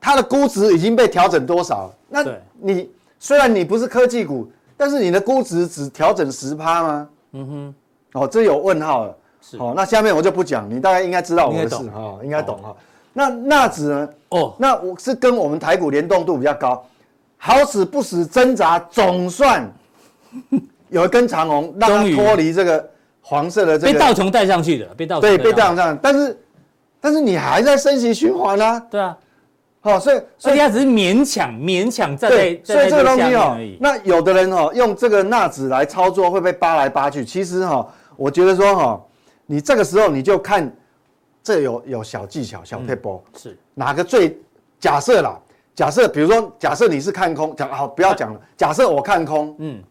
[0.00, 1.94] 它的估值已经被调整多少了？
[2.08, 2.24] 那
[2.60, 7.08] 你虽然你不是科技股，但是你的估值只调整十趴吗？
[7.32, 9.16] 嗯哼，哦，这有问号了。
[9.40, 12.74] 是，哦，那下面我就不讲，你大概应该知道我的事哈，应该懂哈。
[13.12, 14.08] 那纳指呢？
[14.30, 16.84] 哦，那我是跟我们台股联动度比较高，
[17.36, 19.70] 好死不死挣扎，总算
[20.90, 22.90] 有一根长虹，让它脱离这个。
[23.20, 26.38] 黄色的这个被道琼带上去的，被道琼对被带上，但是
[26.98, 28.80] 但是你还在升息循环啊？
[28.90, 29.14] 对啊，
[29.82, 32.30] 好，所以所以它只是勉强勉强在，
[32.64, 37.86] 所以这个东西哦，那有的人哦用这个纳指来操作会被扒来扒去，其实哈，
[38.16, 39.04] 我觉得说哈，
[39.44, 40.74] 你这个时候你就看
[41.42, 43.22] 这有有小技巧小撇步。
[43.36, 43.54] 是。
[43.74, 44.38] 哪个最
[44.80, 45.38] 假设啦？
[45.74, 49.82] 假设比如说假设你是看空，讲好不要讲了，假设我看空，嗯，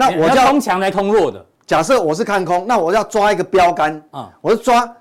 [0.00, 1.44] 那我要空强来通弱的。
[1.66, 4.96] 假设我是看空，那我要抓一个标杆啊，我是抓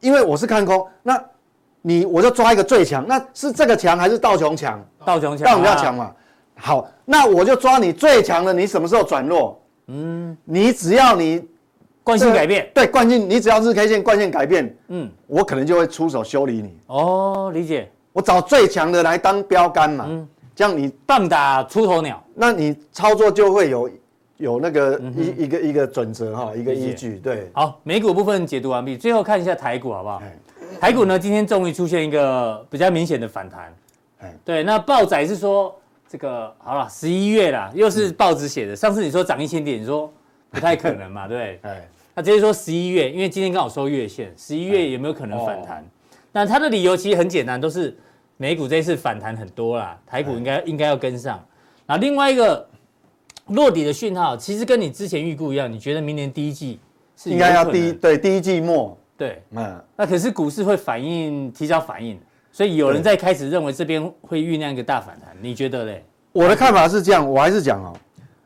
[0.00, 1.20] 因为我是看空，那
[1.82, 4.80] 你我就抓一个最强，那是这个强还是道琼强？
[5.04, 6.12] 道琼强，道琼比较强嘛。
[6.54, 9.60] 好，那我就抓你最强的，你什么时候转弱？
[9.88, 11.44] 嗯，你只要你
[12.02, 16.78] 惯性改变，对，惯性，你只要日 K 线惯性改变，嗯，我可能就会出手修理你。
[16.86, 17.90] 哦，理解。
[18.12, 23.90] 我找最强的来当标杆嘛，嗯，这样你棒打出头鸟，那你操作就会有
[24.36, 27.16] 有那个一一个一个准则哈，一个依据。
[27.18, 30.22] 对，好，美股部分解读完毕，最后看一下台股好不好？
[30.80, 33.74] 台股呢，今天终于出现一个比较明显的反弹。
[34.20, 35.74] 哎，对，那报仔是说
[36.08, 38.76] 这个好了，十一月啦，又是报纸写的。
[38.76, 40.12] 上次你说涨一千点，你说
[40.50, 41.70] 不太可能嘛， 对不对？
[41.70, 45.84] 哎，他直接说十一月，因为今天刚好收月线，十一月有没有可能反弹？
[46.32, 47.96] 那他的理由其实很简单，都是。
[48.38, 51.42] 美股这一次反弹很多啦，台股应该应该要跟上。
[51.86, 52.68] 那另外一个
[53.48, 56.80] 落底的讯号，其实跟你之前预估一样，你觉得明年第一季
[57.16, 58.96] 是应该要第一对第一季末。
[59.16, 62.20] 对，嗯，那可是股市会反应提早反应，
[62.52, 66.04] 所以有人在开始认为这边会酝酿一个大反弹，你觉得嘞？
[66.32, 67.96] 我的看法是这样，我还是讲哦，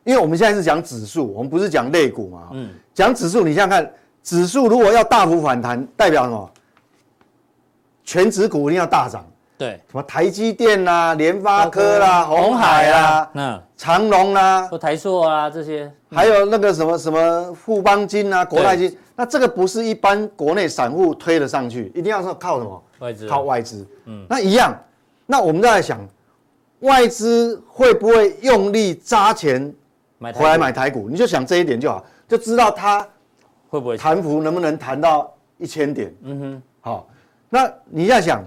[0.05, 6.51] 因为我们现在是讲指数，我们不是讲类股嘛，嗯，讲指数，你想想看，指数如果要大幅反弹，代表什么？
[8.05, 9.25] 全指股一定要大涨。
[9.61, 22.83] 对，什么台积电啦、联发科啦、鸿海啦、嗯、长隆啦、或台塑啊这些，还有那个什么什么富邦金啊、国泰金，那这个不是一般国内散户推得上去，一定要说靠什么？
[23.01, 23.87] 外资，靠外资。
[24.07, 24.75] 嗯，那一样，
[25.27, 26.01] 那我们再来想，
[26.79, 29.71] 外资会不会用力扎钱
[30.33, 31.11] 回来买台股？
[31.11, 33.07] 你就想这一点就好，就知道它
[33.69, 36.11] 会不会弹幅能不能弹到一千点。
[36.23, 37.07] 嗯哼，好，
[37.51, 38.43] 那你要想。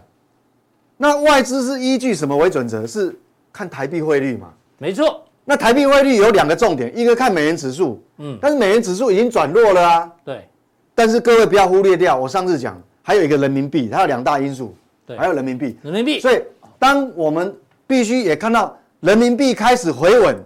[1.04, 2.88] 那外资是依据什么为准则？
[2.88, 3.13] 是
[3.52, 4.48] 看台币汇率嘛？
[4.78, 5.22] 没错。
[5.44, 10.10] 那台币汇率有两个重点，一个看美元指数，嗯，但是美元指数已经转弱了啊。
[10.24, 10.48] 对。
[10.96, 14.74] 但是各位不要忽略掉，我上次讲还有一个人民币，它有两大因素。
[15.06, 15.18] 对。
[15.18, 15.78] 还有人民币。
[15.82, 16.22] 人民币。
[16.22, 16.42] 所以
[16.80, 17.54] 当我们
[17.86, 20.38] 必须也看到人民币开始回稳，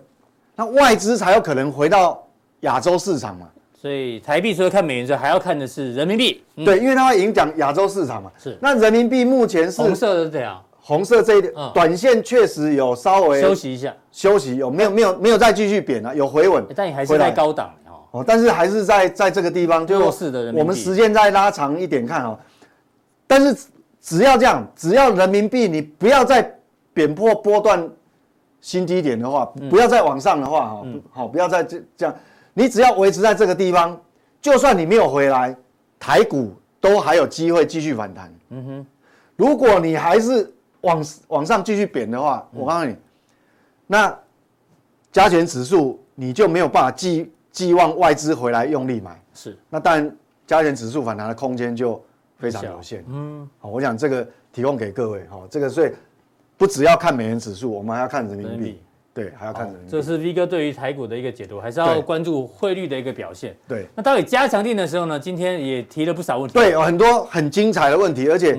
[0.55, 2.27] 那外资才有可能回到
[2.61, 3.47] 亚洲市场嘛。
[3.87, 6.43] 所以台币除了看美元之外，还要看的是人民币。
[6.57, 8.29] 嗯、对，因为它会影响亚洲市场嘛。
[8.37, 8.57] 是。
[8.61, 10.61] 那人民币目前是红色的这样。
[10.77, 16.65] 红色这一点，嗯、短线确实有稍微休息一下，休息有没有没有没有再继续贬了，有回稳。
[16.75, 17.73] 但你还是在高档
[18.11, 18.21] 哦。
[18.27, 20.59] 但是还是在在这个地方，就弱势的人民币。
[20.59, 22.37] 我们时间再拉长一点看哦。
[23.25, 23.55] 但是
[24.01, 26.53] 只要这样，只要人民币你不要再
[26.93, 27.89] 贬破波段
[28.59, 32.13] 新低点的话，嗯、不要再往上的话哈，好、嗯，不要再这这样，
[32.57, 33.99] 你只要维持在这个地方。
[34.39, 35.53] 就算你没有回来，
[35.99, 38.33] 台股都还有机会继续反弹。
[38.49, 38.85] 嗯哼，
[39.35, 40.49] 如果你还是
[40.81, 42.95] 往往上继续贬的话，我告诉你，
[43.87, 44.17] 那
[45.11, 49.19] 加权指数你就没有办法寄寄望外资回来用力买。
[49.33, 50.15] 是，那当然
[50.45, 52.01] 加权指数反弹的空间就
[52.37, 53.03] 非常有限。
[53.09, 55.91] 嗯，好，我想这个提供给各位哈，这个所以
[56.55, 58.81] 不只要看美元指数，我们还要看人民币。
[59.17, 59.67] 对，还要看。
[59.89, 63.57] 这是 V 哥对于台股的一个解读，还是要关注汇率的一个表现。
[63.67, 65.19] 对，那到底加强定的时候呢？
[65.19, 66.53] 今天也提了不少问题。
[66.53, 68.55] 对，有很多很精彩的问题，而且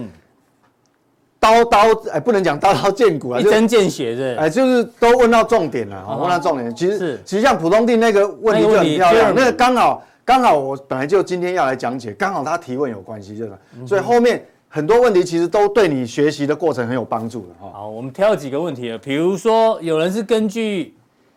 [1.39, 1.79] 刀刀
[2.11, 4.37] 哎，不能讲刀刀见骨啊，一针见血的。
[4.37, 6.75] 哎，就是都问到重点了，问到重点。
[6.75, 13.53] 其实是，其实像普通定那个问题就很漂亮，那个刚好刚好我本来就今天要来讲解，刚好他提问有关系，就是，
[13.87, 14.45] 所以后面。
[14.69, 17.71] 很多问题其实都对你学习的过程很有帮助的哈。
[17.73, 20.95] 好，我们挑几个问题了，比如说有人是根据，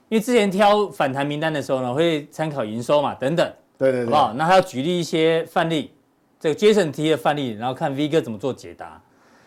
[0.09, 3.49] 因为之前挑反弹名单的时候呢，会参考营收嘛，等等。
[3.77, 4.13] 对对对。
[4.13, 5.91] 好，那他要举例一些范例，
[6.39, 9.01] 这个 Jason 提的范例，然后看 V 哥怎么做解答。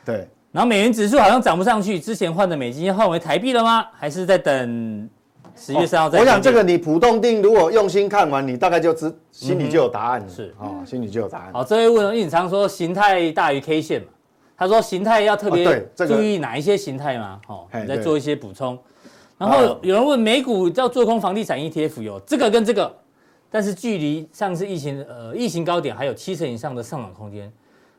[0.05, 0.27] 对。
[0.51, 3.87] 然后美元指数好像涨不上去，之前换的美金要换为台币了吗？
[3.93, 5.11] 还是在等？
[5.57, 6.19] 十月三号再。
[6.19, 10.29] 我想这个你普通定如果用心看完，你大概就知心里就有答案了。
[10.29, 11.53] 是啊，心里就有答案。
[11.53, 14.09] 好，这位问了，隐藏说形态大于 K 线嘛？
[14.57, 17.41] 他说形态要特别注意哪一些形态嘛？
[17.47, 18.79] 好，你再做一些补充。
[19.37, 22.95] 然后有人问美股要做空房地产 ETF 有这个跟这个，
[23.51, 27.53] 但是距离上次疫情呃疫情高点还有七成以上的上涨空间。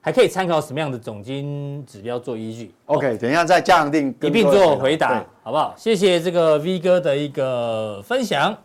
[0.06, 5.74] 还可以参考什么样的总金指标做依据？OK，等一下再加强錠一并做回答，好不好？
[5.76, 8.56] 谢谢这个 V 哥的一个分享。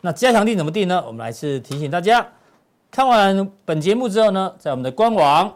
[0.00, 1.02] 那加强定怎么定呢？
[1.04, 2.24] 我们来是提醒大家，
[2.88, 5.52] 看完本节目之后呢，在我们的官网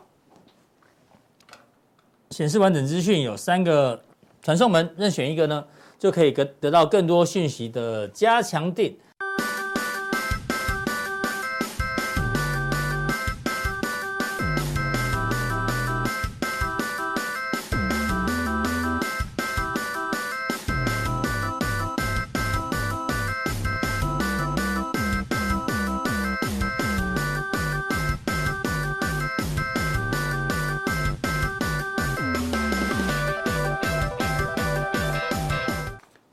[2.31, 4.03] 显示完整资讯，有三个
[4.43, 5.65] 传送门，任选一个呢，
[5.97, 8.93] 就可以得得到更多讯息的加强錠。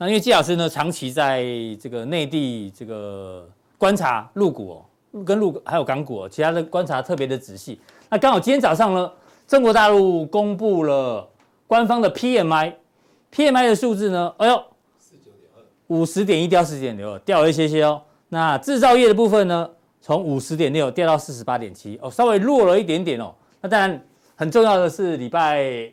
[0.08, 1.44] 因为季老师呢，长期在
[1.78, 3.46] 这个内地这个
[3.76, 4.70] 观察入股
[5.12, 7.78] 哦，跟入还有港股哦，其他的观察特别的仔细。
[8.08, 9.12] 那刚好今天早上呢，
[9.46, 11.28] 中国大陆公布了
[11.66, 14.64] 官方的 PMI，PMI 的数字呢，哎呦，
[14.98, 18.00] 四九点二五十点一掉四十点六，掉了一些些哦。
[18.30, 19.68] 那制造业的部分呢，
[20.00, 23.34] 从五十点六掉到四十八点七，哦，稍微弱了一点点哦。
[23.60, 24.02] 那当然
[24.34, 25.92] 很重要的是礼拜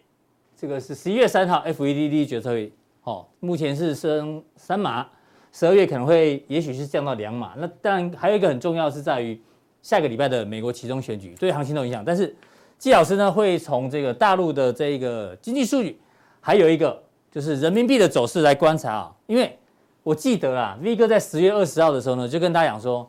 [0.57, 2.71] 这个是十一月三号 FED 决策会。
[3.05, 5.05] 哦，目前是升三码，
[5.51, 7.53] 十二月可能会，也许是降到两码。
[7.55, 9.39] 那当然还有一个很重要是在于
[9.83, 12.03] 下个礼拜的美国期中选举对行情都有影响。
[12.03, 12.35] 但是
[12.79, 15.99] 季老师呢会从这个大陆的这个经济数据，
[16.41, 16.99] 还有一个
[17.31, 19.15] 就是人民币的走势来观察啊。
[19.27, 19.55] 因为
[20.01, 23.07] 我记得啊，V 哥在十月二十号的时候呢就跟大家讲说，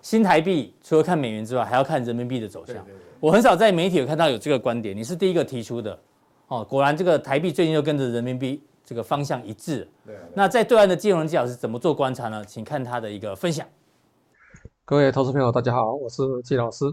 [0.00, 2.76] 新台币除了看美元之外，还要看人民币的走向。
[3.20, 5.98] 我很少在媒体有看到有这个观点，你是第一个提出的。
[6.48, 8.62] 哦，果然这个台币最近就跟着人民币。
[8.84, 9.88] 这个方向一致。
[10.04, 12.44] 对，那在对岸的季荣仁季老师怎么做观察呢？
[12.44, 13.66] 请看他的一个分享。
[14.84, 16.84] 各位投资朋友，大家好，我是季老师。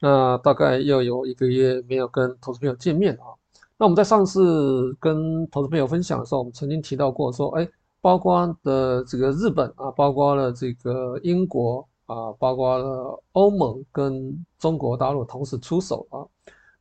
[0.00, 3.36] 那大概又有一个月没有跟投资朋友见面啊。
[3.76, 7.68] 那我们在上次跟投资朋友分享的时候，我们曾经提到过说，哎，
[8.00, 16.26] 包括的这个日本啊，包括了这个英国啊，包括了欧盟跟中国大陆同时出手啊，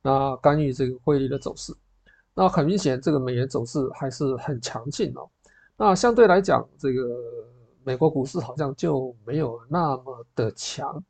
[0.01, 1.73] 那干预这个汇率的走势。
[2.33, 5.27] 那很明显，这个美元走势还是很强劲哦。
[5.75, 7.01] 那相对来讲，这个
[7.83, 11.03] 美国股市好像就没有那么的强。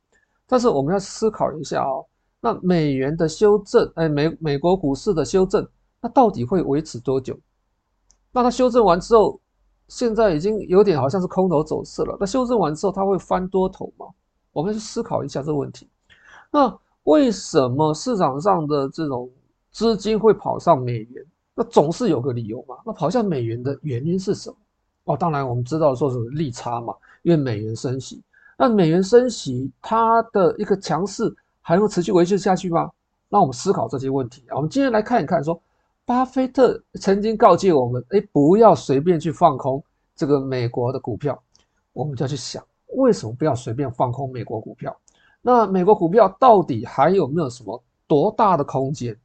[0.48, 2.06] 但是我们要思考一下哦，
[2.40, 5.68] 那美元的修正，哎，美美国股市的修正，
[6.02, 7.38] 那到底会维持多久？
[8.32, 9.40] 那它修正完之后，
[9.88, 12.18] 现在已经有点好像是空头走势了。
[12.20, 14.08] 那修正完之后，它会翻多头吗？
[14.52, 15.88] 我们去思考一下这个问题。
[16.52, 19.30] 那为什么市场上的这种
[19.80, 21.26] 资金会跑上美元，
[21.56, 22.76] 那总是有个理由嘛。
[22.86, 24.58] 那跑向美元的原因是什么？
[25.06, 28.22] 哦，当然我们知道说是利差嘛，因为美元升息。
[28.58, 32.92] 那美元升息，它的一个强势还会持续维持下去吗？
[33.30, 34.58] 那我们思考这些问题啊。
[34.58, 35.62] 我们今天来看一看说，说
[36.04, 39.82] 巴菲特曾经告诫我们，哎，不要随便去放空
[40.14, 41.42] 这个美国的股票。
[41.94, 42.62] 我们就要去想，
[42.98, 44.94] 为什么不要随便放空美国股票？
[45.42, 49.18] 那美国股票到底还有没有什么多大的空间？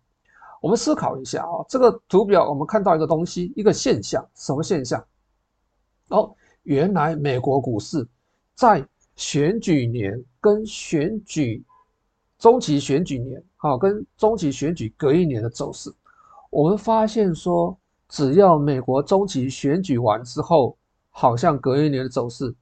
[0.65, 5.05] 我们思考一下啊，这个图表我们看到一个东西，一个现象，什么现象？
[6.09, 8.09] 哦，原来美国股市
[8.55, 8.83] 在
[9.15, 11.63] 选举年跟选举
[12.39, 15.93] 中期选举年，好，跟中期选举隔一年的走势，
[16.49, 17.77] 我们发现说，
[18.09, 20.79] 只要美国中期选举完之后，
[21.11, 22.55] 好像隔一年的走势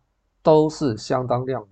[0.43, 1.69] 都是相当亮丽。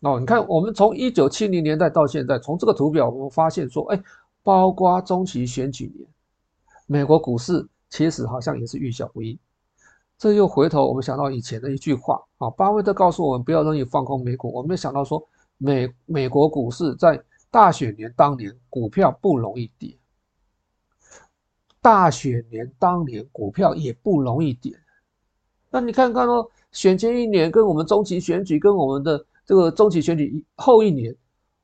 [0.00, 4.02] 哦，你看，我们从一九七零年代到现在，从这个图表我们发现说，哎。
[4.42, 6.08] 包括中期选举年，
[6.86, 9.38] 美国股市其实好像也是预小不易。
[10.16, 14.52] 这又回头我们想到以前的一句话啊，巴菲特告诉我们不要容易放空美股。
[14.52, 15.22] 我们想到说
[15.58, 19.96] 美美国股市在大选年当年股票不容易跌，
[21.80, 24.78] 大选年当年股票也不容易跌。
[25.70, 31.14] 那你看看哦，选前一年跟我们中期选举跟我们的这个中期选举后一年，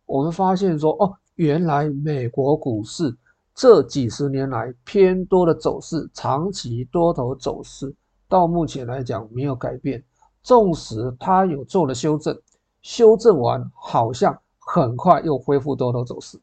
[0.04, 1.16] 我们发现说哦。
[1.36, 3.14] 原来美国股市
[3.54, 7.94] 这几十年来偏多的走势，长期多头走势，
[8.26, 10.02] 到目前来讲没有改变。
[10.42, 12.38] 纵使它有做了修正，
[12.80, 16.40] 修正完好像很快又恢复多头走势。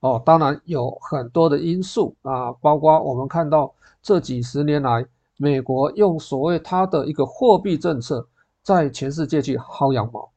[0.00, 3.72] 哦，当然有很多的因素啊，包括我们看到
[4.02, 5.06] 这几十年来，
[5.38, 8.26] 美国用所谓它的一个货币政策，
[8.62, 10.30] 在全世界去薅羊毛。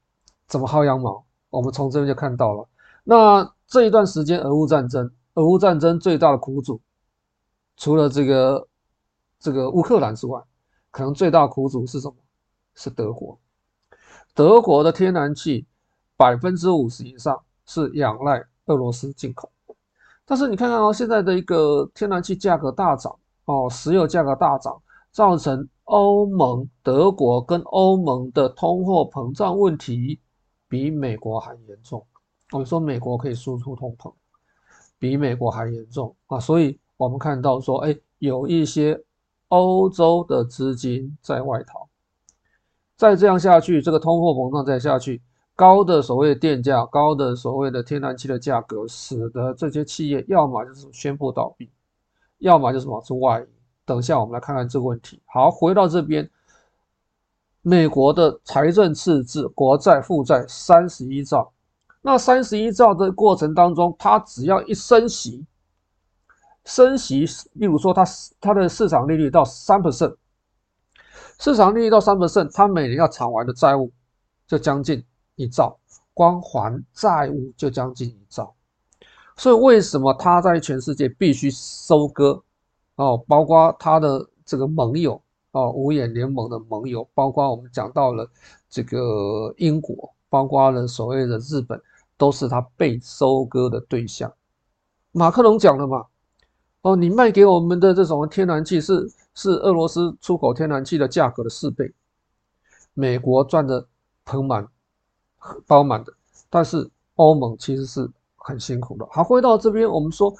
[0.47, 1.25] 怎么薅羊毛？
[1.49, 2.65] 我们从这边就看到了。
[3.03, 6.81] 那这一段时间，俄乌战争，俄乌战争最大的苦主，
[7.75, 8.67] 除了这个
[9.39, 10.41] 这个乌克兰之外，
[10.89, 12.15] 可能最大苦主是什么？
[12.75, 13.37] 是德国。
[14.33, 15.67] 德国的天然气
[16.15, 19.51] 百分之五十以上是仰赖俄罗斯进口。
[20.25, 23.13] 但是你看看哦，现在的一个天然气价格大涨
[23.45, 24.81] 哦，石油价格大涨，
[25.11, 30.19] 造成欧盟、德国跟欧盟的通货膨胀问题
[30.69, 32.07] 比美国还严重。
[32.53, 34.13] 我们说美国可以输出通膨，
[34.99, 36.39] 比美国还严重啊！
[36.39, 39.03] 所以我们看到说，哎，有一些
[39.47, 41.89] 欧洲的资金在外逃。
[42.95, 45.19] 再这样下去，这个通货膨胀再下去，
[45.55, 51.71] 高的所谓电价，高的所谓的天然气的价格，使得这些企业要么就是宣布倒闭，
[52.37, 53.47] 要么就是往出外移。
[53.83, 55.19] 等一下我们来看看这个问题。
[55.25, 56.29] 好，回到这边，
[57.63, 61.51] 美国的财政赤字，国债负债三十一兆。
[62.05, 65.45] 那三十一兆的过程当中，它只要一升息，
[66.65, 68.03] 升息，例如说它
[68.41, 70.13] 它的市场利率到三 percent，
[71.39, 73.89] 市场利率到三 percent，它每年要偿还的债务
[74.45, 75.01] 就将近
[75.35, 75.79] 一兆，
[76.13, 78.53] 光还债务就将近一兆。
[79.37, 82.43] 所以为什么它在全世界必须收割？
[82.95, 85.19] 哦，包括它的这个盟友
[85.51, 88.29] 哦，五眼联盟的盟友，包括我们讲到了
[88.69, 91.81] 这个英国，包括了所谓的日本，
[92.23, 94.33] 都是它被收割的对象。
[95.11, 96.05] 马克龙讲了嘛，
[96.83, 101.93] 哦，你卖给我们的这种天然气是是俄罗斯出口天然气的价格的四倍，
[102.93, 103.85] 美国赚的
[104.23, 104.65] 盆满
[105.67, 106.13] 钵满的，
[106.49, 109.05] 但是欧盟其实是很辛苦的。
[109.11, 110.33] 好，回到这边，我们说。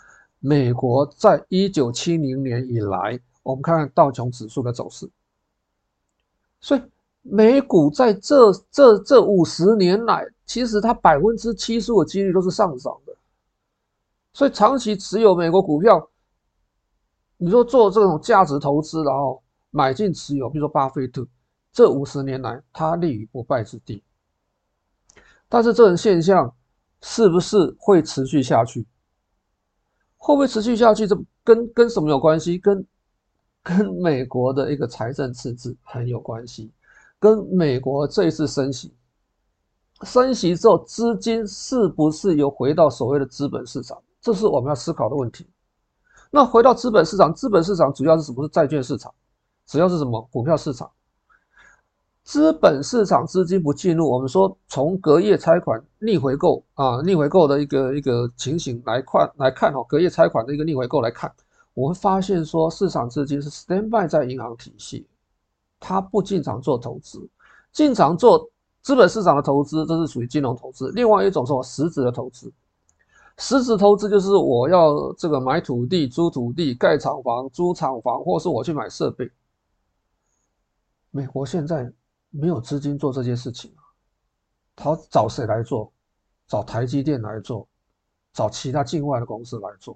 [0.45, 5.09] 美国在一九七零年以来，我们看看道琼指数的走势。
[6.59, 6.81] 所以
[7.23, 13.15] 美股在这这这五十年来，其实它百分之七十五的几率都是上涨的。
[14.33, 16.09] 所以长期持有美国股票，
[17.37, 21.25] 你说做这种价值投资，然后买进持有，比如说巴菲特，
[21.71, 24.03] 这五十年来他立于不败之地。
[25.47, 26.53] 但是这种现象
[27.01, 28.85] 是不是会持续下去？
[30.17, 31.07] 会不会持续下去？
[31.07, 32.57] 这跟跟什么有关系？
[32.57, 32.85] 跟
[33.61, 36.71] 跟美国的一个财政赤字很有关系，
[37.23, 38.93] 跟美国这一次升息，
[40.01, 43.97] 升息之后资金是不是又回到所谓的资本市场？
[44.19, 45.47] 这是我们要思考的问题。
[46.29, 48.43] 那回到资本市场，资本市场主要是什么？
[48.43, 49.09] 是债券市场，
[49.65, 50.21] 主要是什么？
[50.33, 50.91] 股票市场。
[52.25, 61.31] 资本市场资金不进入，我们说从隔夜拆款逆回购啊，逆回购的一个一个情形来看来看哦，隔夜拆款的一个逆回购来看，
[61.73, 65.07] 我们发现说市场资金是 stand by 在银行体系，
[65.85, 67.19] 他不进场做投资，
[67.73, 68.49] 进场做
[68.81, 70.89] 资本市场的投资，这是属于金融投资。
[70.95, 72.49] 另外一种说实质的投资，
[73.37, 79.29] 实质投资就是我要这个买土地、租土地、盖厂房、租厂房，或是我去买设备。
[81.11, 81.91] 美国现在。
[82.35, 83.71] 没有资金做这些事情，
[84.75, 85.93] 他找谁来做？
[86.47, 87.67] 找台积电来做，
[88.33, 89.95] 找其他境外的公司来做。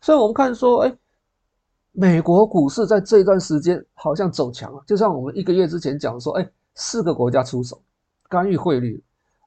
[0.00, 0.96] 所以，我们看说，哎，
[1.92, 7.80] 美国股市在这段时间好像走强了，就像我们一个月之前讲说，哎，四个国家出手
[8.28, 9.02] 干预汇率。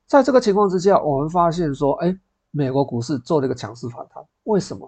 [0.06, 2.18] 在这个情况之下，我们发现说，哎，
[2.52, 4.24] 美国股市做了一个强势反弹。
[4.44, 4.88] 为什么？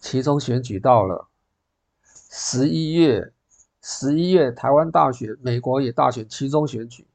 [0.00, 1.28] 其中选举到了
[2.30, 3.32] 十一月。
[3.82, 7.06] 十一月台湾大选，美国也大选，其中选举，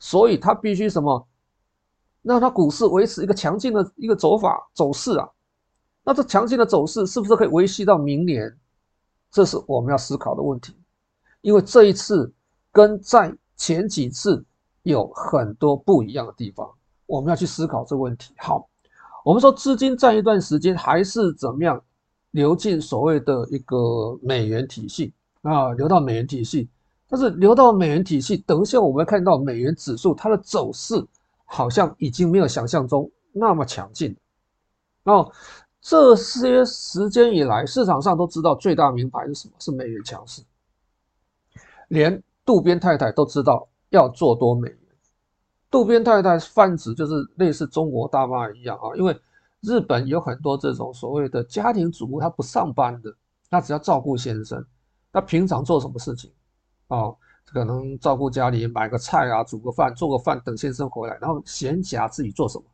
[0.00, 1.28] 所以它必须什么？
[2.22, 5.30] 让它股市维持一个强劲的一个走法走势啊。
[6.04, 8.54] 那这强劲的走势是不是可以维系到明年？
[9.30, 10.76] 这是我们要思考的问题。
[11.40, 12.32] 因为这一次
[12.70, 14.44] 跟在前几次
[14.82, 16.70] 有很多不一样的地方，
[17.06, 18.34] 我们要去思考这个问题。
[18.38, 18.68] 好，
[19.24, 21.82] 我们说资金在一段时间还是怎么样
[22.32, 25.12] 流进所谓的一个美元体系。
[25.42, 26.68] 啊，流到美元体系，
[27.08, 31.04] 但是流到美元体系，等一下我们会看到美元指数它的走势
[31.44, 34.16] 好像已经没有想象中那么强劲。
[35.02, 35.32] 然后
[35.82, 39.54] 这些时间以来，市场上都知道最大名牌是什么？
[39.58, 40.40] 是美元强势，
[41.88, 44.78] 连渡边太太都知道要做多美元。
[45.68, 49.20] 渡边太太泛指就是类似中国大妈一样啊，因为
[49.60, 53.12] 日本有很多这种所谓的家庭主妇，她不上班的，
[53.50, 54.64] 她只要照顾先生。
[55.10, 56.30] 那平常做什么事情？
[56.86, 57.16] 哦，
[57.46, 62.64] 可能照顾家里，买个菜啊，煮个饭，做个饭，等先生回来，然后闲暇自己做什么？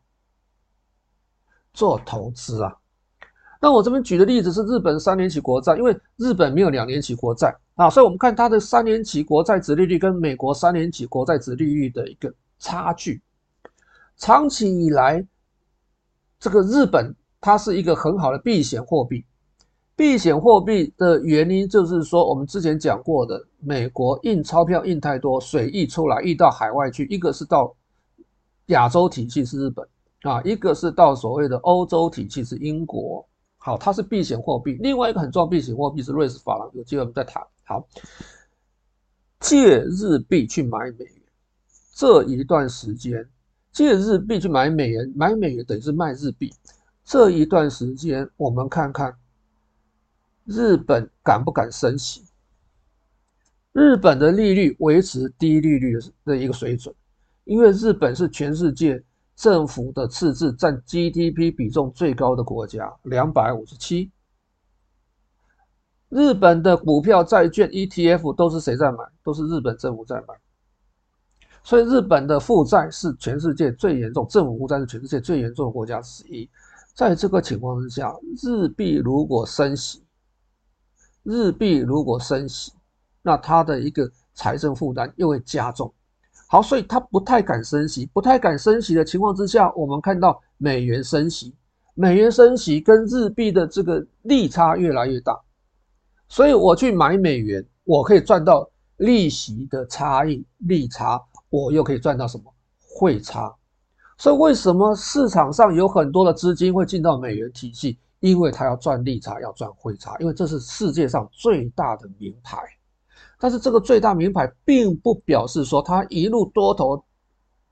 [1.72, 2.76] 做投资啊。
[3.60, 13.20] 那我这边举的例子是日本三年期国债，因为日本没有两年期国债啊，所以我们看它的三年期国债殖利率跟美国三年期国债殖利率的一个差距。
[14.16, 15.26] 长期以来，
[16.38, 19.24] 这个日本它是一个很好的避险货币。
[19.96, 27.04] 避险货币的原因就是说，我们之前讲过的，美国印钞票印太多，水溢出来，溢到海外去。
[27.06, 27.74] 一个是到
[28.66, 29.84] 亚洲体系是日本
[30.22, 33.27] 啊，一个是到所谓的欧洲体系是英国。
[33.58, 34.78] 好，它是避险货币。
[34.80, 37.42] 另外一个很重要避险货币是瑞士法郎，有机会我们再谈。
[37.64, 37.86] 好，
[39.40, 41.22] 借日币去买美元，
[41.94, 43.28] 这一段时间
[43.72, 46.54] 借日币去买美元，买美元等于是卖日币。
[47.04, 49.14] 这一段时间，我们看看。
[50.44, 52.24] 日本敢不敢升息？
[53.72, 56.94] 日本的利率维持低利率的一个水准，
[57.44, 59.04] 因为日本是全世界
[59.38, 64.10] 政府的赤字占 GDP 比重最高的国家，两百五十七。
[66.08, 68.98] 日本的股票、债券、ETF 都是谁在买？
[69.22, 70.34] 都是日本政府在买。
[71.62, 76.50] 所以日本的负债是全世界最严重，政府负债是全世界最严重的国家之一。
[76.94, 78.12] 在这个情况之下，
[78.42, 80.02] 日币如果升息，
[81.22, 82.72] 日币如果升息，
[83.22, 85.94] 那它的一个财政负担又会加重。
[86.50, 91.54] 好，所以它不太敢升息，不太敢升息的情况之下，我们看到美元升息，
[91.92, 95.38] 美元升息跟日币的这个利差越来越大，
[96.26, 102.44] 所以我去买美元，我可以赚到利息的差异利差，我又可以赚到什么
[102.78, 103.54] 汇差。
[104.16, 107.98] 所以为什么市场上有很多的资金会进到美元体系？
[108.20, 112.58] 因为它要赚利差，要赚汇差，因为这是世界上最大的名牌。
[113.38, 117.04] 但是这个最大名牌并不表示说它一路多头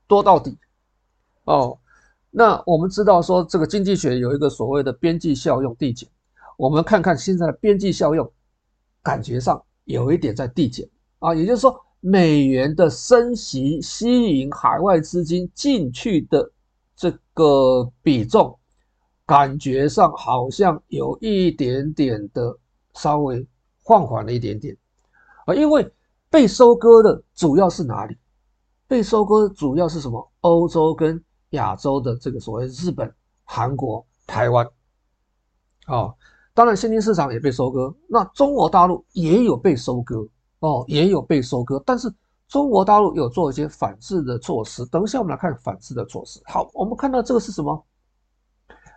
[0.07, 0.57] 多到底
[1.43, 1.77] 哦。
[2.29, 6.07] 那我们知道说这个经济学有一个所谓的边际效用递减，
[6.57, 8.31] 我们看看现在的边际效用，
[9.01, 10.87] 感觉上有一点在递减
[11.19, 11.33] 啊。
[11.33, 16.51] 也就是说，美元的升息吸引海外资金进去的
[16.95, 18.57] 这个比重，
[19.25, 22.55] 感觉上好像有一点点的
[22.93, 23.45] 稍微
[23.83, 24.77] 放缓了一点点。
[25.47, 25.89] 啊，因为
[26.29, 28.15] 被收割的主要是哪里？
[28.85, 30.31] 被收割主要是什么？
[30.41, 31.21] 欧洲跟
[31.51, 33.11] 亚洲的这个所谓日本、
[33.43, 34.67] 韩国、台湾。
[35.87, 36.13] 哦，
[36.53, 37.93] 当然新兴市场也被收割。
[38.07, 40.27] 那中国大陆也有被收割
[40.59, 41.81] 哦，也有被收割。
[41.85, 42.13] 但是
[42.49, 44.85] 中国大陆有做一些反制的措施。
[44.87, 46.41] 等一下我们来看反制的措施。
[46.45, 47.85] 好，我们看到这个是什么？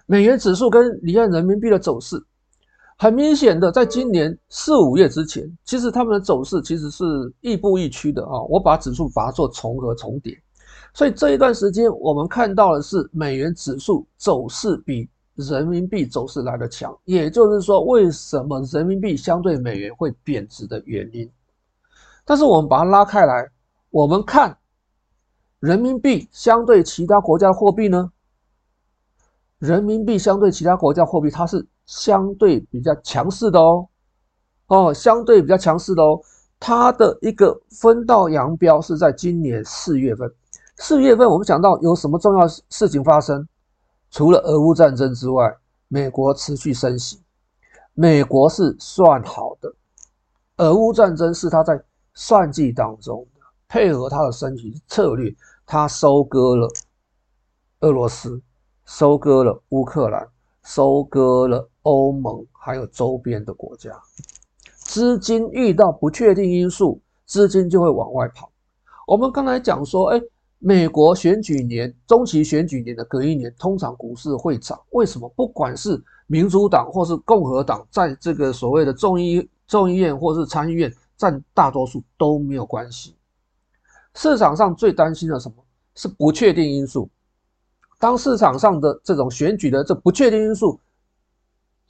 [0.06, 2.20] 美元指数跟离岸人民币的走势。
[3.02, 7.02] 很明显的，在今年四五月之前，其实他们的走势其实是
[7.40, 8.42] 亦步亦趋的啊。
[8.42, 10.38] 我把指数把它做重合重叠，
[10.92, 21.26] 所以这一段时间我们看到的是美元指数走势比人民币走势来得强，也就是说，为什么人民币相对美元会贬值的原因。
[22.26, 23.50] 但是我们把它拉开来，
[23.88, 24.54] 我们看
[25.58, 28.12] 人民币相对其他国家的货币呢？
[29.58, 31.66] 人民币相对其他国家货币，它是。
[31.90, 33.88] 相对比较强势的哦，
[34.68, 36.20] 哦，相对比较强势的哦，
[36.60, 40.32] 它的一个分道扬镳是在今年四月份。
[40.76, 43.44] 四月份我们讲到有什么重要事情发生？
[44.08, 45.52] 除了俄乌战争之外，
[45.88, 47.20] 美国持续升息，
[47.94, 49.74] 美国是算好的，
[50.58, 51.82] 俄乌战争是他在
[52.14, 53.26] 算计当中，
[53.66, 55.34] 配合他的升息策略，
[55.66, 56.68] 他收割了
[57.80, 58.40] 俄罗斯，
[58.84, 60.28] 收割了乌克兰。
[60.62, 63.90] 收割了欧盟，还有周边的国家，
[64.74, 68.50] 资金遇到不确定因素，资金就会往外跑。
[69.06, 70.20] 我们刚才讲说，哎，
[70.58, 74.78] 美国选举年、中期选举年的隔一年，通常股市会涨。
[74.90, 75.28] 为什么？
[75.30, 83.16] 不管是民主党或是共和党，在这个所谓的众议众议院或是参议院占大多数都没有关系。
[84.14, 85.54] 市场上最担心的什么？
[85.94, 87.08] 是不确定因素。
[87.98, 90.78] 当市场上的这种选举的这不确定因素，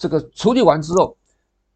[0.01, 1.15] 这个处理完之后，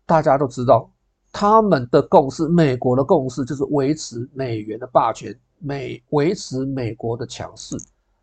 [0.06, 0.90] 大家都知道，
[1.30, 7.76] 他们的共识，美国的共识就是维持美元的霸权，美维持美国的强势，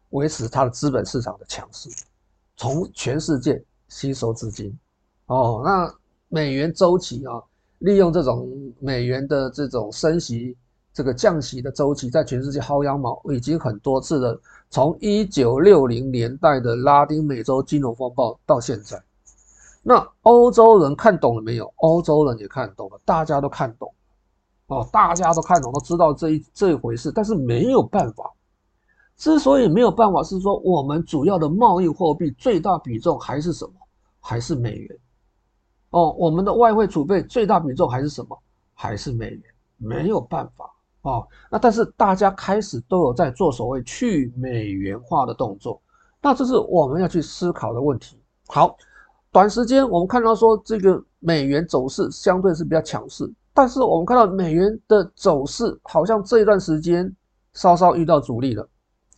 [0.10, 1.88] 维持它的资本市场的强势，
[2.58, 4.76] 从全世界吸收资金。
[5.28, 5.93] 哦，那
[6.30, 7.39] 美元周期啊，
[7.78, 8.49] 利用这种
[8.80, 10.58] 美元的这种升息。
[10.93, 19.02] 这个降息的周期在全世界薅羊毛已经很多次了，从一九六零年代的拉丁美洲金融风暴到现在，
[19.82, 21.74] 那欧洲人看懂了没有？
[21.78, 23.94] 欧洲人也看懂了，大家都看懂
[24.68, 28.32] 哦，大家都看懂，都知道这一这一回事，但是没有办法。
[29.18, 33.74] 之所以没有办法，是说我们主要的贸易货币最大比重还是什么？
[34.20, 35.00] 还是美元。
[35.92, 38.38] 哦，我们的外汇储备最大比重还是什么？
[38.74, 39.44] 还是美元，
[39.78, 40.72] 没有办法。
[41.02, 45.82] 哦，那但是大家开始都有在做所谓去美元化的动作，
[46.22, 48.20] 那这是我们要去思考的问题。
[48.48, 48.76] 好，
[49.32, 57.10] 短时间我们看到说这个美元走势相对是比较强势，但是我们看到美元的走势好像这一段时间
[57.54, 58.68] 稍稍遇到阻力了。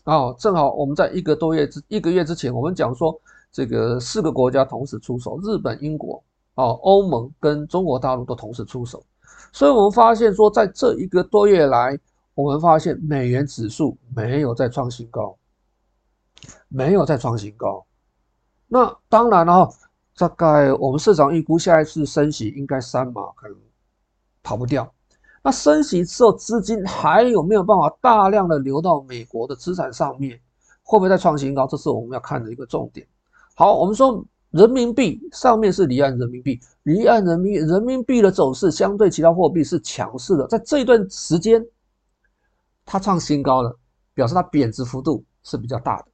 [0.06, 3.20] 哦，正好我们在一个多月之一个月之前，我们讲说
[3.52, 6.22] 这个四个国家同时出手，日本、英国、
[6.56, 9.04] 哦欧盟跟中国大陆都同时出手。
[9.52, 11.98] 所以我们发现说，在这一个多月来，
[12.36, 15.36] 我们发现美元指数没有再创新高，
[16.68, 17.84] 没有再创新高。
[18.68, 19.70] 那当然了，
[20.18, 23.58] 大概我们市场预估下一次升息应该三码，可能
[24.42, 24.92] 跑不掉。
[25.42, 30.40] 那升息之后，资金还有没有办法大量的流到美国的资产上面？
[30.84, 31.66] 会不会再创新高？
[31.68, 33.08] 这是我们要看的一个重点。
[33.56, 34.26] 好，我们说。
[34.54, 41.60] 人民币上面是离岸人民币，离岸人民人民币的走势相对其他货币是强势的，在这一段时间，
[42.86, 43.76] 它创新高了，
[44.14, 46.06] 表示它贬值幅度是比较大的。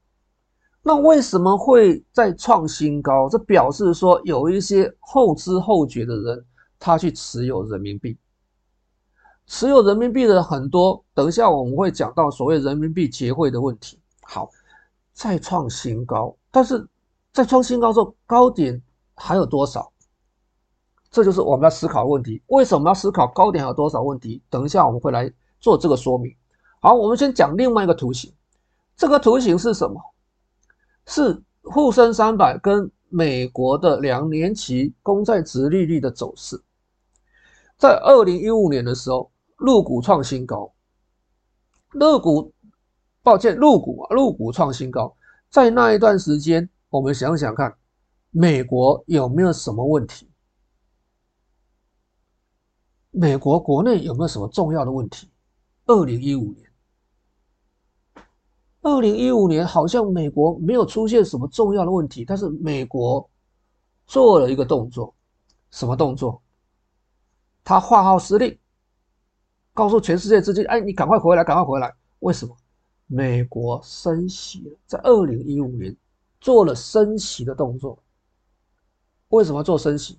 [0.89, 3.29] 那为什么会再创新高？
[3.29, 6.45] 这表示说有一些后知后觉的人，
[6.79, 8.17] 他去持有人民币。
[9.45, 13.99] 持有人民币的很多，等一下我们会讲到所谓人民币结汇的问题。
[14.21, 14.49] 好，
[15.13, 16.83] 再创新高，但是
[17.31, 18.81] 在创新高之后，高点
[19.13, 19.91] 还有多少？
[21.11, 22.41] 这就是我们要思考的问题。
[22.47, 24.41] 为什么要思考高点还有多少问题？
[24.49, 26.35] 等一下我们会来做这个说明。
[26.81, 28.33] 好，我们先讲另外一个图形。
[28.97, 30.01] 这个图形是什么？
[31.09, 36.61] 是沪深三百跟美国的两年期公债殖利率的走势。
[37.79, 40.71] 在二零一五年的时候，入股创新高。
[41.89, 42.53] 入股，
[43.23, 45.11] 抱歉，入股啊，入股创新高。
[45.49, 47.75] 在那一段时间，我们想想看，
[48.29, 50.29] 美国有没有什么问题？
[53.09, 55.27] 美国国内有没有什么重要的问题？
[55.87, 56.68] 二零一五年，
[58.81, 63.29] 二零一五年好像美国没有出现什么重要的问题，但是美国
[64.07, 65.13] 做了一个动作，
[65.71, 66.41] 什么动作？
[67.63, 68.57] 他发号施令，
[69.73, 71.93] 告诉全世界资金：哎，你赶快回来，赶快回来！
[72.19, 72.55] 为什么？
[73.07, 75.95] 美国升息了，在二零一五年
[76.39, 77.97] 做了升息的动作。
[79.29, 80.17] 为什么做升息？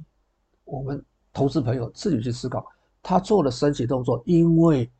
[0.64, 1.02] 我们
[1.32, 2.64] 投资朋友自己去思考。
[3.02, 4.90] 他做了升息动作，因为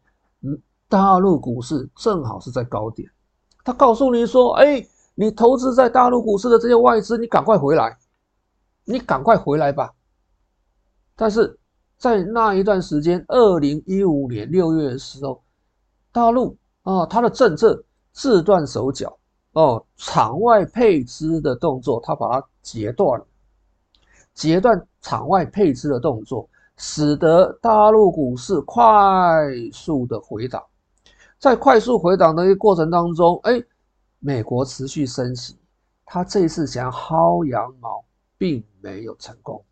[0.41, 0.59] 嗯，
[0.89, 3.11] 大陆股市正好是在高点。
[3.65, 7.97] 他告诉你说：“哎，你投资在大陆股市的这些外资，你赶快回来，
[8.85, 9.93] 你赶快回来吧。”
[11.17, 11.59] 但是
[11.97, 15.43] 在那一段时间，二零一五年六月的时候，
[16.13, 17.83] 大陆啊，它的政策
[18.13, 19.19] 自断手脚
[19.53, 23.23] 哦，场外配资的动作，它把它截断，
[24.35, 26.49] 截断场外配资的动作。
[26.83, 28.81] 使得大陆股市快
[29.71, 30.65] 速的回档，
[31.41, 33.61] 在快速回档的一个过程当中，哎，
[34.21, 35.57] 美国持续升息，
[36.05, 38.05] 他这一次想要薅羊毛，
[38.39, 39.65] 并没有成功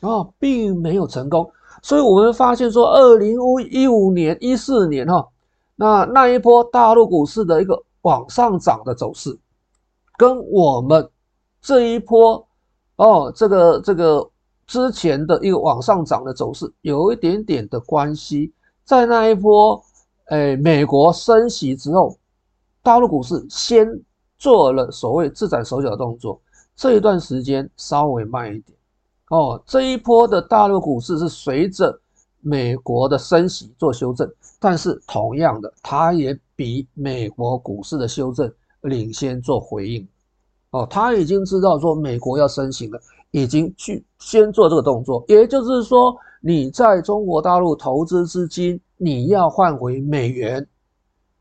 [0.00, 1.50] 啊，并没有成功。
[1.82, 3.36] 所以我们发现说，二零
[3.70, 5.28] 一五年、一四年哈，
[5.74, 9.36] 那那一波大陆股市的一个往上涨的走势，
[10.16, 11.10] 跟我们
[11.60, 12.48] 这一波
[12.96, 14.30] 哦，这个这个。
[14.68, 18.52] 之前的一个往上涨的走势有一点点的关系，
[18.82, 19.80] 在那一波，
[20.26, 22.16] 诶，美国升息之后，
[22.82, 23.88] 大陆股市先
[24.38, 26.40] 做了所谓自斩手脚的动作，
[26.74, 28.76] 这一段时间稍微慢一点，
[29.30, 31.98] 哦，这一波的大陆股市是随着
[32.40, 38.52] 美国的升息做修正，但是同样的，它也比美国股市的修正
[38.82, 40.08] 领先做回应，
[40.70, 43.00] 哦，他已经知道说美国要升息了。
[43.32, 50.66] 已经去先做这个动作，也就是说，你在中国大陆投资资金，你要换回美元，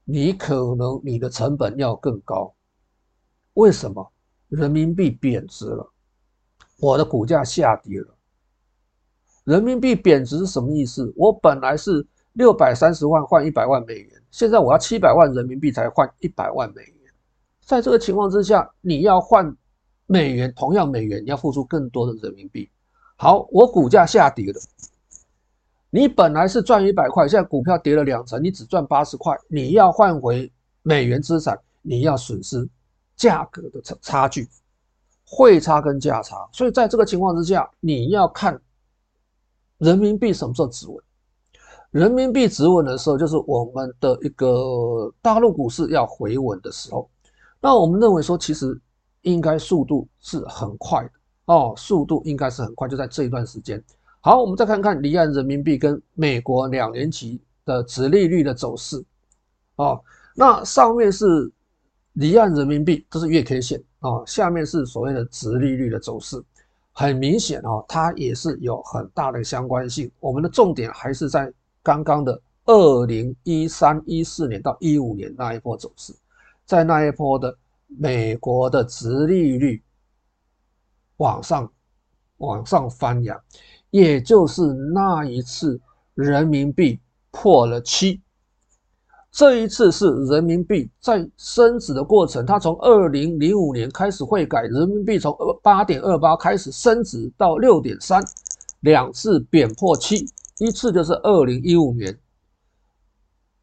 [0.04, 2.54] 你可能你的成本要更高。
[3.54, 4.12] 为什么？
[4.50, 5.92] 人民币贬值了，
[6.80, 8.08] 我的股价下跌了。
[9.44, 11.14] 人民币贬值是什么意思？
[11.16, 17.14] 我本来是六百三十万换一百万美元，现在我要七百万人民币才换一百万美元。
[17.62, 19.56] 在这个情况之下，你要换。
[20.08, 22.70] 美元同样，美元你要付出更多的人民币。
[23.16, 24.60] 好，我股价下跌了，
[25.90, 29.38] 你本来是赚一百块，现在股票跌了两成，你只赚八十块。
[29.48, 32.68] 你要换回美元资产，你要损失
[33.16, 34.48] 价格的差差距，
[35.26, 36.36] 汇差跟价差。
[36.52, 38.60] 所以在这个情况之下，你要看
[39.78, 40.98] 人民币什么时候止稳。
[41.92, 47.10] 人民币止稳的时候，就是我们的一个大陆股市要回稳的时候。
[47.62, 48.80] 那我们认为说，其实。
[49.26, 51.10] 应该速度是很快的
[51.46, 53.84] 哦，速度应该是很快，就在这一段时间。
[54.26, 59.06] 好，我们再看看离岸人民币跟美国两年期的殖利率的走势
[59.76, 60.02] 哦。
[60.34, 61.52] 那上面是
[62.14, 66.44] 离岸人民币，这是月 K 线啊，下面是所谓的殖利率的走势。
[66.92, 70.10] 很明显啊，它也是有很大的相关性。
[70.20, 71.54] 我们的重点还是在
[71.84, 76.12] 刚刚的二零一三、一四年到一五年那一波走势，
[76.66, 77.56] 在那一波的。
[78.00, 79.80] 美国的殖利率
[81.18, 81.72] 往上
[82.38, 83.40] 往上翻扬，
[83.96, 84.62] 也就是
[84.94, 85.80] 那一次
[86.16, 87.00] 人民币
[87.32, 88.22] 破了七。
[89.32, 95.34] 这一次是人民币在升值的过程，它从二零零五年开始汇改，人民币从
[95.64, 98.22] 八点二八开始升值到六点三，
[98.82, 100.26] 两次贬破七，
[100.60, 102.20] 一次就是二零一五年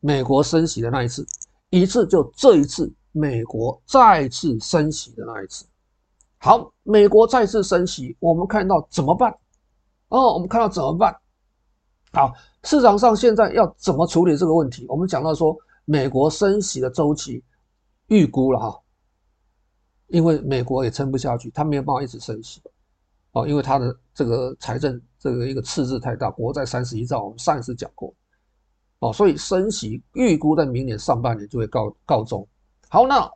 [0.00, 1.26] 美国升息的那一次，
[1.68, 2.90] 一次就这一次。
[3.14, 5.66] 美国再次升息的那一次，
[6.38, 9.30] 好，美国再次升息，我们看到怎么办？
[10.12, 11.16] 哦，我们看到怎么办？
[12.12, 12.30] 好，
[12.64, 14.84] 市场上现在要怎么处理这个问题？
[14.86, 15.56] 我们讲到说，
[15.86, 17.42] 美国升息的周期
[18.08, 18.78] 预估了哈，
[20.08, 22.60] 因为美国也撑不下去，它没有办法一直升息
[23.32, 28.14] 哦，因为它的这个财政这个一个赤字太大，国债三十一兆，我们上一次讲过，
[28.98, 32.46] 哦，所以升息预估在明年上半年就会告告终。
[32.90, 33.26] 好，那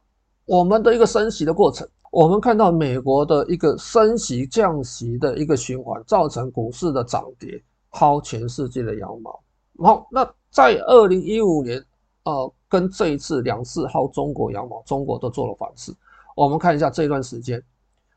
[0.45, 9.39] 我们的一个升息的过程，我们看到美国的一个升息降息的一个循环，造成股市的涨跌薅全世界的羊毛。
[9.85, 11.85] 好，那在二零一五年，
[12.23, 15.95] 呃，跟这一次两次薅中国羊毛，中国都做了反噬。
[16.35, 17.63] 我们看一下这段时间，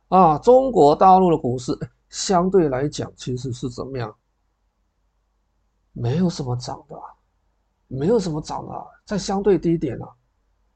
[0.07, 1.77] 啊，中国大陆的股市
[2.07, 4.15] 相对来讲其实是怎么样？
[5.91, 6.97] 没有什么涨的，
[7.89, 8.73] 没有什么涨的，
[9.03, 10.07] 在相对低点啊。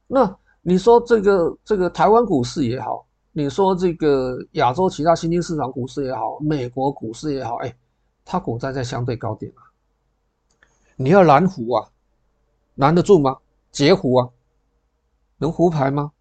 [0.08, 3.06] 那你说这个这个台湾股市也好，
[3.36, 7.76] 你说这个亚洲其他新兴市场股市也好，美国股市也好，哎，
[8.24, 9.62] 它股债在相对高点啊。
[10.96, 11.90] 你要拦胡啊，
[12.76, 13.36] 拦得住吗？
[13.72, 14.30] 截胡啊，
[15.40, 16.12] 能胡牌吗？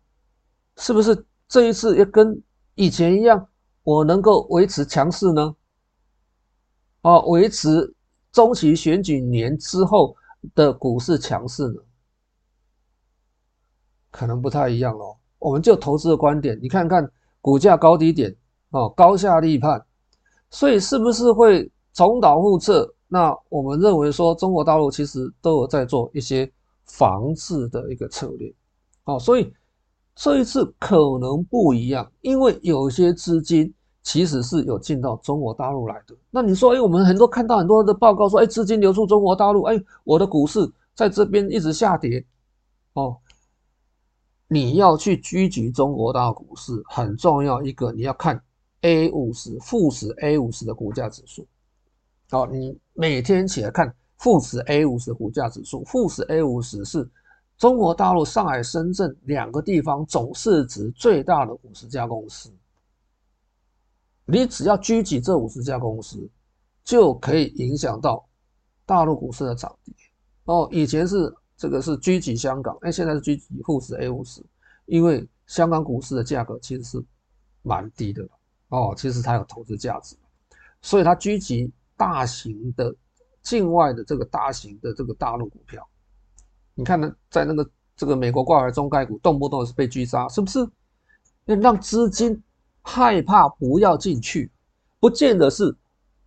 [0.79, 2.43] 是不是这一次要跟
[2.77, 3.47] 以前一样，
[3.83, 5.55] 我能够维持强势呢？
[7.03, 7.95] 啊，维持
[8.33, 10.17] 中期选举年之后
[10.55, 11.83] 的股市强势呢？
[14.11, 15.19] 可能不太一样哦。
[15.43, 17.07] 我们就投资的观点，你看看
[17.40, 18.34] 股价高低点
[18.70, 19.84] 哦，高下立判，
[20.51, 22.88] 所以是不是会重蹈覆辙？
[23.09, 26.51] 那我们认为说，中国大陆其实都有在做一些
[26.86, 28.51] 防治的一个策略，
[29.05, 29.53] 哦，所以
[30.14, 33.70] 这一次可能不一样，因为有些资金
[34.03, 36.16] 其实是有进到中国大陆来的。
[36.30, 42.24] 那你说，哎，我们很多看到很多的报告说，哎，资金流出中国大陆，哎，我的股市在这边一直下跌，
[42.95, 43.16] 哦，
[44.53, 48.38] 你要去狙击中国大陆股市，很重要一个，你要看
[48.82, 51.48] A 五十富时 A 五十的股价指数。
[52.28, 57.11] 好，你每天起来看富时 A 五十股价指数，富时 A 五十是
[57.57, 62.53] 中国大陆上海、深圳两个地方总市值最大的五十家公司。
[64.26, 66.28] 你只要狙击这五十家公司，
[66.84, 68.22] 就可以影响到
[68.84, 69.94] 大陆股市的涨跌。
[70.44, 74.45] 哦，以前是这个是狙击香港，哎，现在是狙击富时 A 五十，
[74.87, 77.05] 因为香港股市的价格其实是
[77.63, 78.29] 蛮低的
[78.71, 80.17] 哦，其实它有投资价值，
[80.81, 81.71] 所以它狙击。
[81.95, 82.93] 大型的
[83.43, 85.87] 境外的这个大型的这个大陆股票，
[86.75, 90.69] 你看呢，在那个这个美国挂牌中概股，动不动是被狙杀，是不是？
[91.45, 92.43] 让资金
[92.81, 94.51] 害怕不要进去，
[94.99, 95.73] 不见得是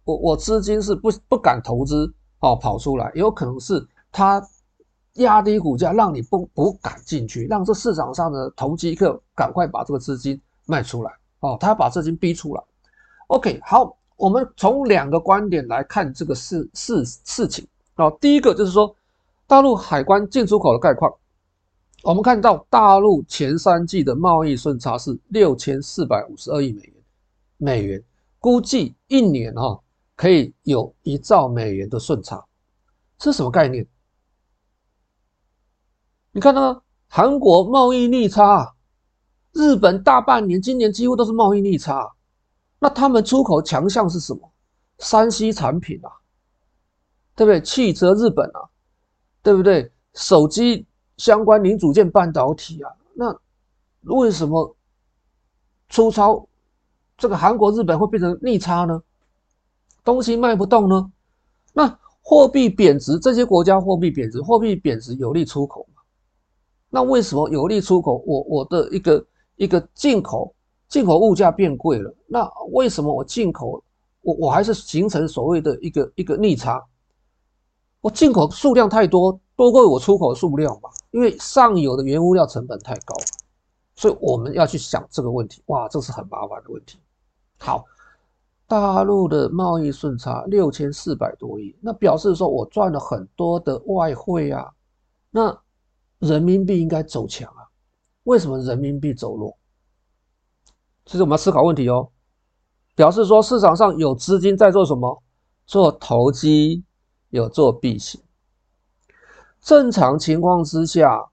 [0.05, 4.41] 我我资金是不不敢投资哦，跑出来，也有可能是他
[5.15, 11.11] 压低股价，让你不不敢进去，让这市场上的投机客赶快把这个资金卖出来
[11.41, 12.63] 哦，他要把资金逼出来。
[13.27, 13.97] OK，好。
[14.17, 18.95] 我们从两个观点来看这个事事事情啊，第一个就是说，
[19.45, 21.13] 大陆海关进出口的概况，
[22.01, 26.93] 我们看到大陆前三季的贸易顺差是六千四百五十二亿美元，
[27.57, 28.01] 美元
[28.39, 29.77] 估计一年啊
[30.15, 32.41] 可以有一兆美元的顺差，
[33.17, 33.85] 这是什么概念？
[36.35, 38.75] 你看到韩国贸易逆差，
[39.53, 42.11] 日本大半年今年几乎都是贸易逆差。
[42.77, 44.51] 那他们出口强项是什么
[44.99, 46.11] ？3C 产品啊，
[47.37, 47.61] 对不对？
[47.61, 48.67] 汽车日本啊，
[49.41, 49.89] 对不对？
[50.13, 53.33] 手机相关零组件半导体啊，那
[54.13, 54.75] 为什么
[55.87, 56.45] 出超
[57.17, 59.01] 这个韩国、日本会变成逆差呢？
[60.03, 61.09] 东西卖不动呢？
[61.71, 65.87] 那货币贬值，这些国家货币贬值，货币贬值有利出口？
[66.95, 68.23] 那为什么有利出口？
[68.25, 69.25] 我我的一个
[69.57, 70.55] 一个进口。
[70.87, 73.83] 进口物价变贵了，那为什么我进口
[74.21, 76.81] 我我还是形成所谓的一个一个逆差？
[78.01, 80.89] 我进口数量太多，多过我出口数量嘛？
[81.09, 83.15] 因为上游的原物料成本太高，
[83.95, 85.61] 所以我们要去想这个问题。
[85.65, 86.99] 哇，这是很麻烦的问题。
[87.57, 87.83] 好，
[88.67, 94.71] 大陆的贸易顺差六千四百多亿，那表示说我赚了很多的外汇啊，
[95.31, 95.57] 那
[96.25, 97.61] 人民币应该走强啊？
[98.23, 99.55] 为什么人民币走弱？
[101.05, 102.09] 其实我们要思考问题哦，
[102.95, 105.21] 表示说市场上有资金在做什么？
[105.67, 106.83] 做投机，
[107.29, 108.19] 有做避险。
[109.61, 111.29] 正常情况之下，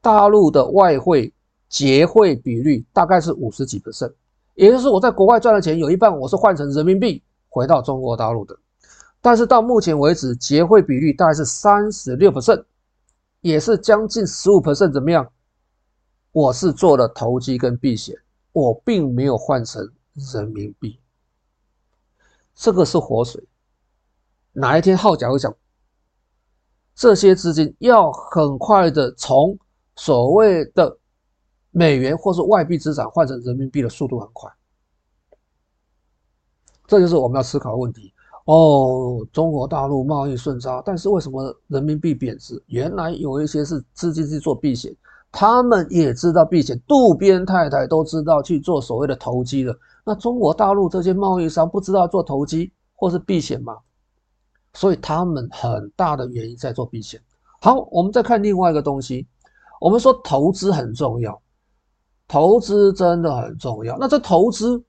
[0.00, 1.32] 大陆的外汇
[1.68, 4.12] 结汇比率大概是五十几 percent，
[4.54, 8.56] 也就是我在国外赚的钱有一半我是换成人民币回到中国大陆的。
[9.20, 12.64] 但是到目前为止，结汇比率大概是三十六 percent，
[13.44, 15.30] 也是将近十五 percent，怎么样？
[16.32, 18.16] 我是做了投机跟避险。
[18.52, 19.86] 我并没有换成
[20.32, 20.98] 人民币，
[22.54, 23.46] 这个是活水。
[24.52, 25.54] 哪一天号角会响，
[26.94, 29.58] 这些资金要很快的从
[29.94, 30.98] 所谓的
[31.70, 34.50] 美元或是外币资产换成人民币的速度很快，
[36.86, 38.13] 这就是我们要思考的问题。
[38.44, 42.62] 哦，中国大陆贸易顺差，但是为什么人民币贬值？
[42.66, 44.94] 原来有一些是资金去做避险，
[45.32, 49.74] 他们也知道避险，渡边太太都知道去做所谓的投机的。
[50.04, 53.78] 那中国大陆这些贸易商不知道做投机或是避险吗？
[54.74, 57.18] 所以他们很大的原因在做避险。
[57.62, 59.26] 好，我们再看另外一个东西，
[59.80, 61.40] 我们说投资很重要，
[62.28, 63.96] 投资真的很重要。
[63.98, 64.84] 那这投资，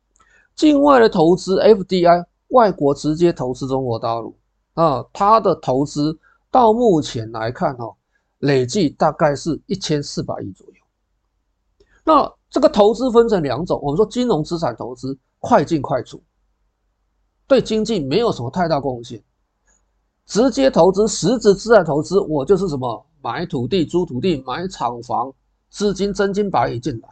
[0.58, 2.26] 境外的投资 FDI。
[2.50, 4.38] 外国直接投资中国大陆
[4.76, 6.18] 啊，它的投资
[6.52, 7.96] 到目前来看哦，
[8.39, 10.74] 累计大概是一千四百亿左右。
[12.04, 16.22] 那这个投资分成两种，我们说金融资产投资快进快出，
[17.48, 19.22] 对经济没有什么太大贡献。
[20.26, 25.34] 直接投资实质资产投资，我就是什么买土地、租土地、买厂房，
[25.70, 27.10] 资金真金白银进来。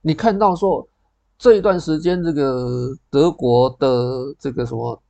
[0.00, 0.88] 你看到说。
[1.38, 5.02] 这一段时间，这个德国的这个什么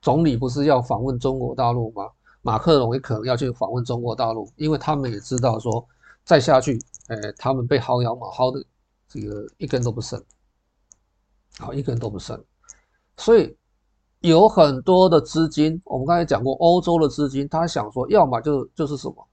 [0.00, 2.08] 总理不是要访问中国大陆吗？
[2.42, 5.84] 马克龙也可能要去访问中国大陆，因为他们也知道说
[6.24, 8.64] 再下去，哎，他们被薅羊毛薅的
[9.08, 10.22] 这个一根都不剩，
[11.58, 12.40] 好，一根都不剩。
[13.16, 13.56] 所以
[14.20, 19.28] 有很多的资金，我们刚才讲过，欧洲的资金，他想说，要么就就是什么，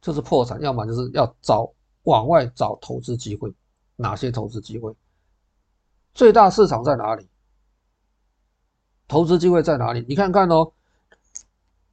[0.00, 1.72] 就是破产，要么就是要找
[2.04, 3.54] 往外找投资机会，
[3.94, 4.92] 哪些投资机会？
[6.14, 7.26] 最大市场在哪里？
[9.08, 10.04] 投资机会在哪里？
[10.08, 10.72] 你看看哦，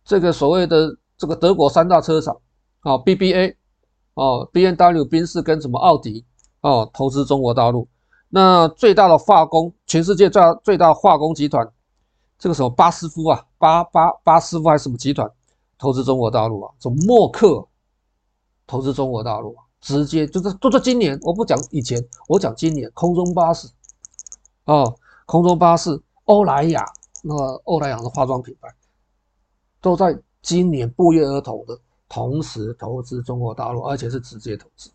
[0.05, 2.37] 这个所谓的这个德国三大车厂
[2.81, 3.55] 啊，BBA
[4.13, 6.25] 哦，B N W、宾士跟什么奥迪
[6.61, 7.87] 哦，投资中国大陆。
[8.29, 11.67] 那最大的化工，全世界最大最大化工集团，
[12.37, 15.29] 这个什么巴斯夫啊，巴巴巴斯夫还是什么集团，
[15.77, 16.73] 投资中国大陆啊？
[16.79, 17.67] 什么默克
[18.67, 19.55] 投资中国大陆？
[19.81, 21.97] 直接就是都是今年，我不讲以前，
[22.27, 23.67] 我讲今年空中巴士。
[24.69, 24.95] 哦，
[25.25, 26.85] 空中巴士、欧莱雅，
[27.23, 28.71] 那欧莱雅的化妆品牌，
[29.81, 31.75] 都在今年不约而同的
[32.07, 34.91] 同时投资中国大陆，而且是直接投资，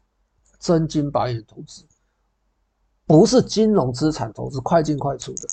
[0.61, 1.85] 真金白银投资，
[3.05, 5.49] 不是金融资产投资，快进快出的。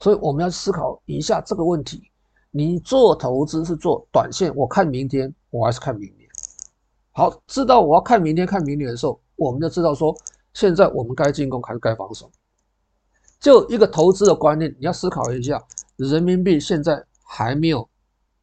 [0.00, 2.10] 所以我们要思考一下这个问题：
[2.50, 6.26] 你做投资是做短线，我看明天，我还是看明年？
[7.10, 10.16] 好，知道我要看明天、看明年的时候，我们就知道说，
[10.54, 12.30] 现在我们该进攻还是该防守。
[13.42, 15.60] 就一个投资的观念，你要思考一下，
[15.96, 17.86] 人民币现在还没有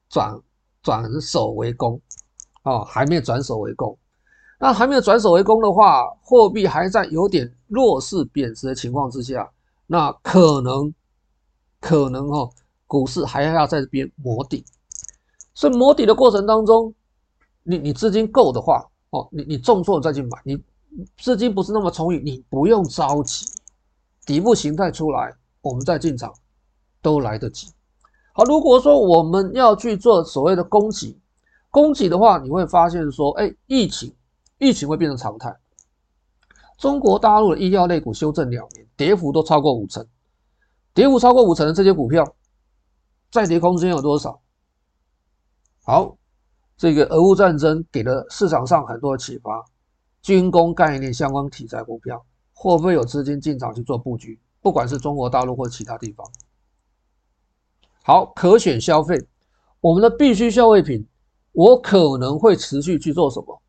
[0.10, 0.38] 转
[0.84, 2.00] 转守为攻，
[2.64, 3.98] 啊，还没有转守为攻。
[4.60, 9.50] 那还没有转守为攻的话，货币还在有点弱势贬值的情况之下，
[9.88, 10.94] 那可能
[11.80, 12.50] 可能哦，
[12.86, 14.66] 股市还要在这边磨底。
[15.54, 16.94] 所以磨底的过程当中，
[17.64, 20.62] 你你资金够的话，哦，你你重挫再去买，你
[21.18, 23.46] 资金不是那么充裕，你不用着急。
[24.30, 26.32] 底部形态出来，我们再进场
[27.02, 27.74] 都来得及。
[28.32, 31.20] 好，如果说我们要去做所谓的供给，
[31.72, 34.14] 供给的话，你会发现说，哎，疫情，
[34.60, 35.52] 疫情会变成常态。
[36.78, 40.06] 中国大陆的医药类股修正两年，跌幅都超过五成，
[40.94, 42.36] 跌幅超过五成的这些股票，
[43.32, 44.40] 再跌空间有多少？
[45.82, 46.16] 好，
[46.78, 49.66] 这个俄乌战争给了市场上很多的启发，
[50.22, 52.24] 军工概念相关题材股票。
[52.62, 54.38] 会不会有资金进场去做布局？
[54.62, 56.30] 不管是中国大陆或其他地方。
[58.04, 59.18] 好，可选消费，
[59.80, 61.08] 我们的必需消费品，
[61.54, 63.62] 我可能会持续去做什么？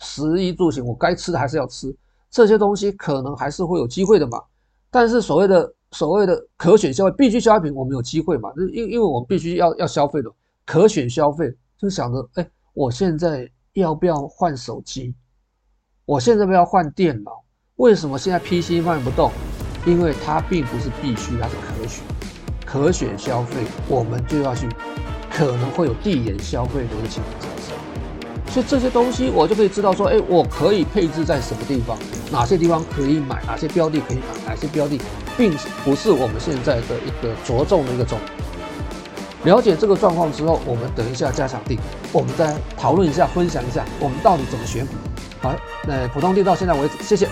[0.00, 1.96] 食衣住行，我该吃的还是要吃，
[2.30, 4.42] 这些东西可能还是会有机会的嘛。
[4.90, 8.52] 但是所谓的所谓的可选消费、必需消费品，我们有机会嘛？
[8.72, 10.28] 因因为我们必须要要消费的，
[10.66, 15.14] 可选消费就想着，哎，我现在要不要换手机？
[16.04, 17.41] 我现在不要换电脑？
[17.82, 19.32] 为什么现在 PC 卖不动？
[19.84, 22.04] 因为它并不是必须，它是可选，
[22.64, 23.56] 可选消费，
[23.88, 24.68] 我们就要去，
[25.28, 28.52] 可能会有递延消费的一个情况产生。
[28.52, 31.98] 所以这些东西我就可以知道说，哎，我可以配置在什么地方，
[32.30, 35.00] 哪些地方可以买，哪些标的可以买，哪些标的
[35.36, 35.52] 并
[35.84, 39.52] 不是我们现在的一个着重的一个重点。
[39.56, 41.80] 了解这个状况之后，我们等一下加强地，
[42.12, 44.92] 我们再讨论一下，分享一下我们到底怎么选股。
[45.40, 45.52] 好，
[45.84, 47.28] 那普通地到现在为止，谢谢。